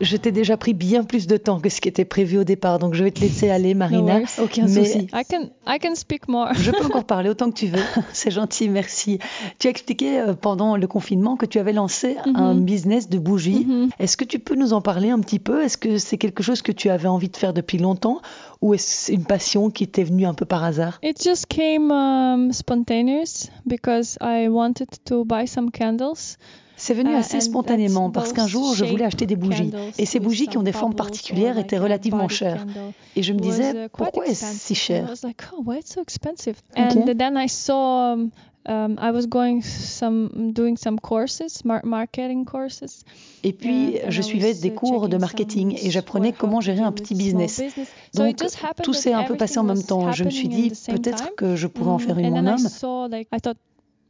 [0.00, 2.78] Je t'ai déjà pris bien plus de temps que ce qui était prévu au départ,
[2.78, 4.14] donc je vais te laisser aller, No Marina.
[4.14, 4.40] worries.
[4.42, 5.06] Aucun Mais souci.
[5.12, 6.48] I can, I can speak more.
[6.54, 7.82] Je peux encore parler autant que tu veux.
[8.12, 9.18] C'est gentil, merci.
[9.58, 12.64] Tu as expliqué euh, pendant le confinement que tu avais lancé un Mhm.
[12.64, 13.66] business de bougies.
[13.66, 13.90] Mhm.
[13.98, 15.62] Est-ce que tu peux nous en parler un petit peu?
[15.62, 18.20] Est-ce que c'est quelque chose que tu avais envie de faire depuis longtemps?
[18.60, 20.98] Ou est-ce que c'est une passion qui t'est venue un peu par hasard?
[21.02, 26.36] It just came um, spontaneous because I wanted to buy some candles.
[26.84, 30.18] C'est venu Uh, assez spontanément parce qu'un jour je voulais acheter des bougies et ces
[30.18, 32.66] bougies qui ont des formes particulières étaient relativement chères
[33.14, 36.56] et je me disais uh, pourquoi est-ce si cher was like, why it's so expensive?
[36.72, 36.82] Okay.
[36.82, 38.14] And then I saw
[38.68, 43.04] um, I was going some doing some courses, mar- marketing courses.
[43.44, 46.92] Et puis and- je suivais des uh, cours de marketing et j'apprenais comment gérer un
[46.92, 47.60] petit business.
[48.14, 48.36] So Donc
[48.82, 50.10] tout s'est un peu passé en même temps.
[50.10, 53.54] Je me suis dit peut-être que je pourrais en Mm, faire une and then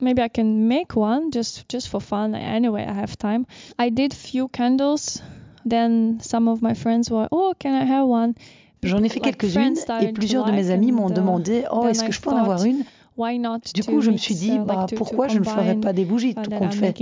[0.03, 2.35] Maybe I can make one just just for fun.
[2.35, 3.47] Anyway, I have time.
[3.79, 5.23] I did few candles.
[5.65, 8.35] Then some of my friends were, oh, can I have one?
[8.83, 12.11] J'en ai fait quelques-unes et plusieurs de mes amis m'ont uh, demandé oh est-ce que
[12.11, 12.85] je peux en avoir une?
[13.17, 13.61] Why not?
[13.75, 16.35] Du coup je me suis dit uh, bah pourquoi je ne ferais pas des bougies
[16.35, 16.95] tout compte fait?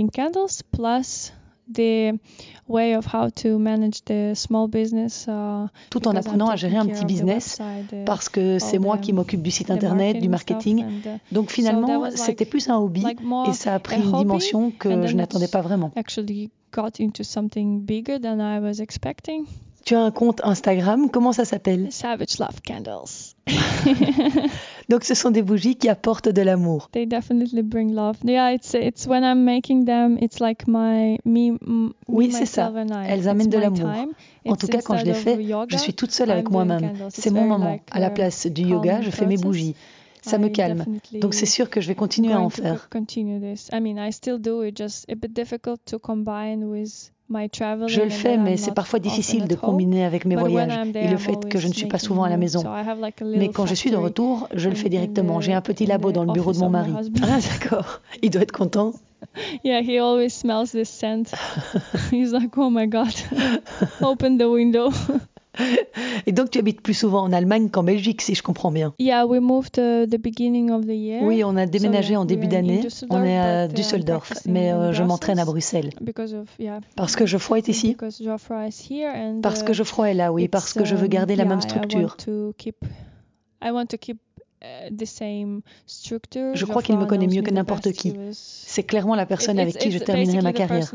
[1.77, 5.25] Making candles plus the way of how to manage the small business.
[5.27, 8.97] uh, Tout en apprenant à gérer un petit business website, uh, parce que c'est moi
[8.97, 12.69] the- qui m'occupe du site internet, du marketing and, uh, Donc finalement like- c'était plus
[12.69, 13.19] un hobby like
[13.49, 15.91] et ça a pris une dimension que je n'attendais pas vraiment.
[15.95, 19.45] actually got into something bigger than I was expecting.
[19.85, 21.87] Tu as un compte Instagram, comment ça s'appelle?
[21.91, 23.35] Savage Love Candles.
[24.89, 26.89] Donc ce sont des bougies qui apportent de l'amour.
[26.91, 28.17] They definitely bring love.
[28.23, 31.57] Yeah, it's it's when I'm making them, it's like my me.
[32.07, 32.69] Oui, c'est ça.
[32.69, 33.07] myself and I.
[33.09, 33.89] Elles It's amènent de l'amour.
[34.47, 36.91] En tout cas, quand je les fais, je suis toute seule avec moi-même.
[37.09, 37.79] C'est mon moment.
[37.91, 39.75] À la place du yoga, je fais mes bougies.
[40.21, 40.85] Ça me calme.
[41.19, 42.89] Donc c'est sûr que je vais continuer à en to faire.
[47.87, 51.47] Je le fais, mais c'est parfois difficile de combiner avec mes voyages et le fait
[51.49, 52.63] que je ne suis pas souvent à la maison.
[53.23, 55.41] Mais quand je suis de retour, je le fais directement.
[55.41, 56.91] J'ai un petit labo dans le bureau de mon mari.
[57.23, 58.01] Ah d'accord.
[58.21, 58.93] Il doit être content.
[59.63, 61.33] Yeah, he always smells this scent.
[62.11, 63.13] He's like, oh my god,
[64.01, 64.91] open the window.
[66.25, 68.93] Et donc tu habites plus souvent en Allemagne qu'en Belgique, si je comprends bien.
[68.99, 71.23] Yeah, we moved uh, the beginning of the year.
[71.23, 72.81] Oui, on a déménagé en début d'année.
[73.09, 75.91] On est à but, uh, Düsseldorf, practicing mais euh, je m'entraîne à Bruxelles.
[76.01, 76.79] Because of yeah.
[76.95, 80.13] Parce que Geoffroy est ici Because Geoffrey is here and Parce uh, que Geoffroy est
[80.13, 82.01] là, oui, parce que je veux um, garder la même I structure.
[82.01, 82.77] want to keep,
[83.61, 84.19] I want to keep
[84.63, 86.55] uh, the same structure.
[86.55, 88.13] Je crois qu'il me connaît mieux que n'importe qui.
[88.31, 90.93] C'est clairement la personne avec qui je terminerai ma carrière.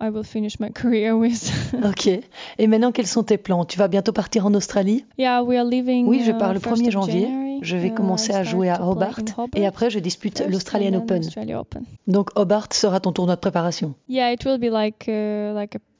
[0.00, 1.50] I will finish my career with.
[1.84, 2.08] Ok.
[2.58, 3.64] Et maintenant, quels sont tes plans?
[3.64, 5.04] Tu vas bientôt partir en Australie?
[5.18, 6.06] Yeah, we are leaving.
[6.06, 7.20] Oui, je uh, pars le 1st 1er of janvier.
[7.22, 7.51] January.
[7.62, 9.20] Je vais commencer à jouer à Hobart
[9.54, 11.22] et après je dispute l'Australian Open.
[12.08, 13.94] Donc Hobart sera ton tournoi de préparation.
[14.08, 14.36] Uh,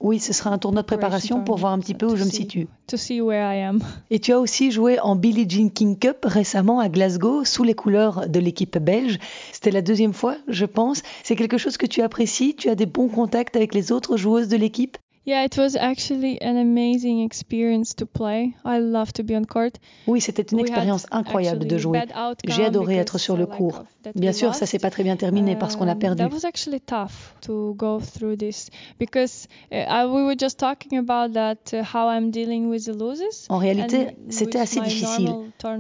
[0.00, 2.30] Oui, ce sera un tournoi de préparation pour voir un petit peu où je me
[2.30, 2.66] situe.
[2.88, 3.78] to see where I am.
[4.10, 7.74] Et tu as aussi joué en Billie Jean King Cup récemment à Glasgow sous les
[7.74, 9.18] couleurs de l'équipe belge.
[9.52, 11.02] C'était la deuxième fois, je pense.
[11.22, 14.48] C'est quelque chose que tu apprécies Tu as des bons contacts avec les autres joueuses
[14.48, 14.98] de l'équipe?
[15.24, 18.54] Yeah, it was actually an amazing experience to play.
[18.64, 19.78] I love to be on court.
[20.08, 22.00] Oui, c'était une expérience incroyable de jouer.
[22.44, 23.84] J'ai adoré être sur le court.
[24.16, 26.24] Bien sûr, ça s'est pas très bien terminé parce qu'on a perdu.
[26.24, 28.68] That was actually tough to go through this
[28.98, 33.46] because I, we were just talking about that how I'm dealing with the losses.
[33.48, 35.30] En réalité, c'était assez difficile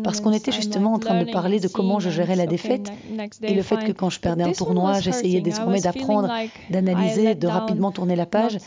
[0.04, 2.92] parce qu'on était justement en train de parler de comment je gérais la défaite
[3.42, 6.30] et le fait que quand je perdais un tournoi, j'essayais désormais d'apprendre,
[6.70, 8.58] d'analyser, de rapidement tourner la page.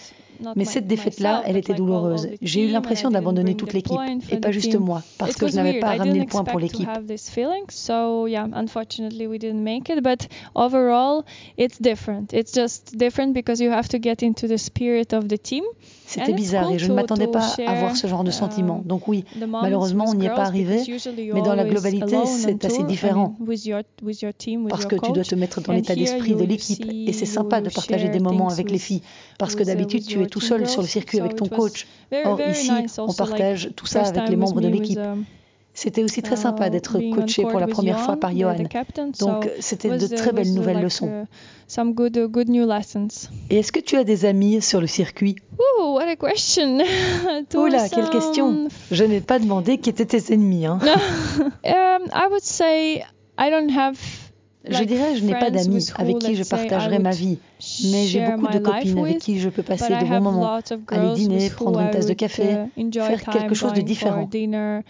[0.56, 2.30] Mais cette défaite-là, elle était douloureuse.
[2.42, 4.00] J'ai eu l'impression d'abandonner toute l'équipe
[4.32, 6.88] et pas juste moi parce que je n'avais pas ramené le point pour l'équipe.
[6.88, 10.02] have this feeling, so yeah, unfortunately we didn't make it.
[10.02, 11.24] But overall,
[11.58, 12.34] it's different.
[12.34, 15.64] It's just different because you have to get into the spirit of the team.
[16.08, 18.82] C'était bizarre et je ne m'attendais pas à avoir ce genre de um, sentiment.
[18.86, 20.82] Donc oui, Malheureusement, on n'y est pas arrivé,
[21.34, 23.36] mais dans la globalité, c'est assez différent.
[24.70, 27.70] parce que tu dois te mettre dans l'état d'esprit de l'équipe et c'est sympa de
[27.70, 29.02] partager des moments avec les filles
[29.38, 31.88] parce que uh, d'habitude tu es tout seul sur le circuit avec ton coach.
[32.24, 35.00] Or very ici, on partage tout ça avec les membres de l'équipe.
[35.76, 38.56] C'était aussi très sympa d'être coaché pour la première fois par Johan.
[39.20, 41.08] Donc c'était de uh, très belles uh, nouvelles leçons.
[41.08, 41.26] uh.
[43.50, 45.36] Et est-ce que tu as des amis sur le circuit?
[45.60, 46.80] Ooh, what a question!
[47.50, 50.66] To Oula, quelle question Je n'ai pas demandé qui étaient tes ennemis.
[50.66, 50.80] hein.
[51.66, 53.04] um, I would say
[53.38, 54.00] I don't have.
[54.68, 57.40] Je dirais, je n'ai pas d'amis avec qui je let's say, I partagerai ma vie,
[57.92, 60.60] mais j'ai beaucoup de copines avec qui je peux passer de bons moments.
[60.90, 62.44] Aller dîner, prendre une tasse de café,
[62.78, 64.22] uh, enjoy faire quelque chose de différent.
[64.22, 64.82] For dinner,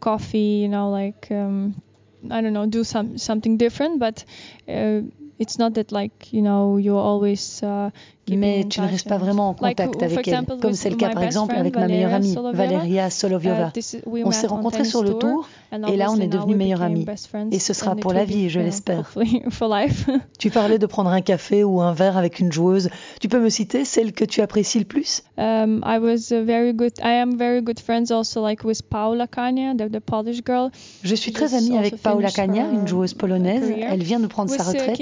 [0.00, 3.98] coffee, you know, like I don't know, do some something different.
[3.98, 4.24] But
[4.68, 5.02] uh,
[5.38, 7.62] it's not that like you know you're always.
[7.62, 7.90] Uh,
[8.23, 10.96] keeping Mais tu ne restes pas vraiment en contact avec elle, comme with c'est le
[10.96, 12.56] cas my par exemple avec ma meilleure Valeria amie.
[12.56, 13.72] Valeria Soloviova.
[13.76, 15.48] Uh, we On s'est on rencontrés sur le tour,
[15.88, 17.06] et là on est devenus meilleurs amis.
[17.50, 19.14] Et ce sera pour la vie, je l'espère.
[20.38, 22.90] Tu parlais de prendre un café ou un verre avec une joueuse.
[23.20, 25.22] Tu peux me citer celle que tu apprécies le plus?
[25.36, 26.92] Um, I was very good.
[27.00, 30.70] I am very good friends also like with Paula Kania, the, the Polish girl.
[31.02, 33.72] Je suis très amie avec Paola finished Kania, une joueuse polonaise.
[33.80, 35.00] Elle vient de prendre sa retraite.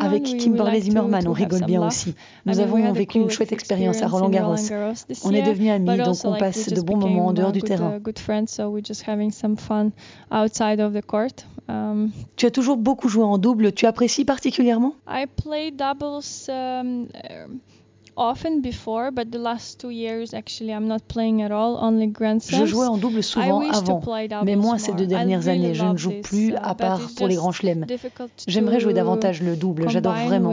[0.00, 2.14] Avec Kimberly Zimmerman, on rigole bien aussi.
[2.46, 4.54] Nous avons vécu une chouette expérience à Roland Garros.
[5.24, 7.98] On est devenus amis, donc on passe de bons moments en dehors du terrain.
[7.98, 8.12] uh.
[11.68, 13.72] Um, Tu as toujours beaucoup joué en double.
[13.72, 14.94] Tu apprécies particulièrement?
[15.08, 17.08] I played doubles um,
[18.16, 22.38] often before, but the last two years actually I'm not playing at all, only Grand
[22.48, 24.02] Je jouais en double souvent avant,
[24.44, 25.74] mais moins ces deux dernières années.
[25.74, 27.86] Je ne joue plus uh, à part pour les grands chelems.
[28.46, 30.50] J'aimerais jouer davantage le double, j'adore vraiment.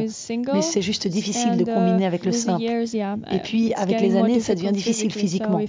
[0.54, 2.64] Mais c'est juste difficile de uh, combiner avec le simple.
[2.64, 5.60] Et uh, puis, avec les années, ça devient difficile physiquement.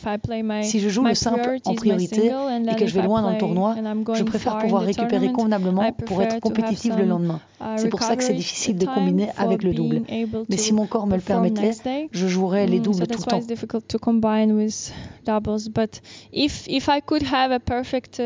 [0.62, 2.32] Si je joue le simple en priorité
[2.68, 3.74] et que je vais loin dans le tournoi,
[4.14, 7.40] je préfère pouvoir récupérer convenablement pour être compétitive le lendemain.
[7.76, 10.02] C'est pour ça que c'est difficile de combiner avec le double.
[10.48, 13.38] Mais si mon corps me le permettait, je jouerais les Mm, doubles tout le temps.
[13.38, 14.92] it's difficult to combine with
[15.24, 15.68] doubles.
[15.68, 16.00] But
[16.32, 18.20] if if I could have a perfect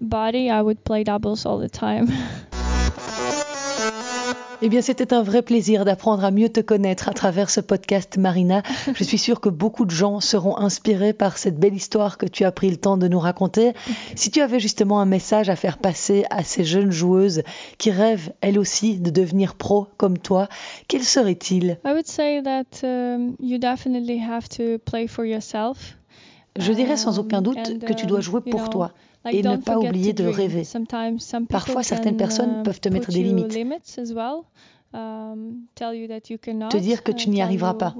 [0.00, 2.08] body, I would play doubles all the time.
[4.66, 8.16] Eh bien, c'était un vrai plaisir d'apprendre à mieux te connaître à travers ce podcast,
[8.16, 8.62] Marina.
[8.94, 12.44] Je suis sûre que beaucoup de gens seront inspirés par cette belle histoire que tu
[12.44, 13.74] as pris le temps de nous raconter.
[14.14, 17.42] Si tu avais justement un message à faire passer à ces jeunes joueuses
[17.76, 20.48] qui rêvent, elles aussi, de devenir pro comme toi,
[20.88, 21.78] quel serait-il?
[21.84, 25.98] I would say that um, you definitely have to play for yourself.
[26.58, 28.92] Je dirais sans aucun Um, doute que tu dois um, jouer pour toi
[29.30, 30.64] et ne pas oublier de rêver.
[31.48, 33.56] Parfois, certaines can, personnes uh, peuvent te mettre des limites.
[34.92, 37.94] Um, Te dire que tu uh, n'y tell arriveras pas.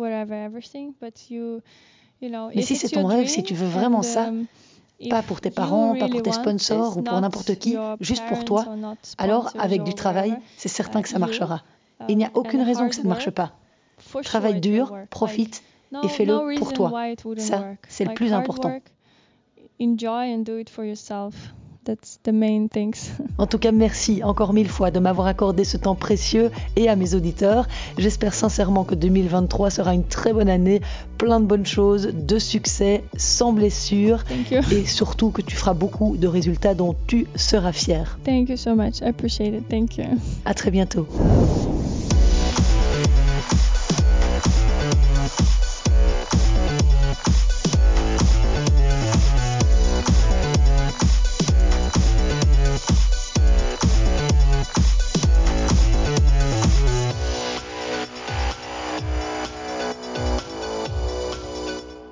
[2.54, 4.46] Mais si c'est ton rêve, si tu veux vraiment ça, um,
[5.10, 8.66] pas pour tes parents, pas pour tes sponsors ou pour n'importe qui, juste pour toi,
[9.18, 11.62] alors avec du travail, c'est certain que ça uh, marchera.
[12.08, 13.52] Il n'y a aucune raison que ça ne marche pas.
[14.22, 15.62] Travaille dur, profite
[16.02, 16.92] et fais-le pour toi.
[17.38, 18.78] Ça, c'est le plus important.
[19.74, 21.34] Work, enjoy and do it for yourself.
[21.84, 23.10] That's the main things.
[23.38, 26.96] En tout cas, merci encore mille fois de m'avoir accordé ce temps précieux et à
[26.96, 27.66] mes auditeurs.
[27.98, 30.80] J'espère sincèrement que 2023 sera une très bonne année,
[31.18, 34.24] plein de bonnes choses, de succès, sans blessure
[34.72, 38.18] et surtout que tu feras beaucoup de résultats dont tu seras fier.
[38.24, 39.00] Thank you so much.
[39.02, 39.68] I appreciate it.
[39.68, 40.04] Thank you.
[40.46, 41.06] À très bientôt.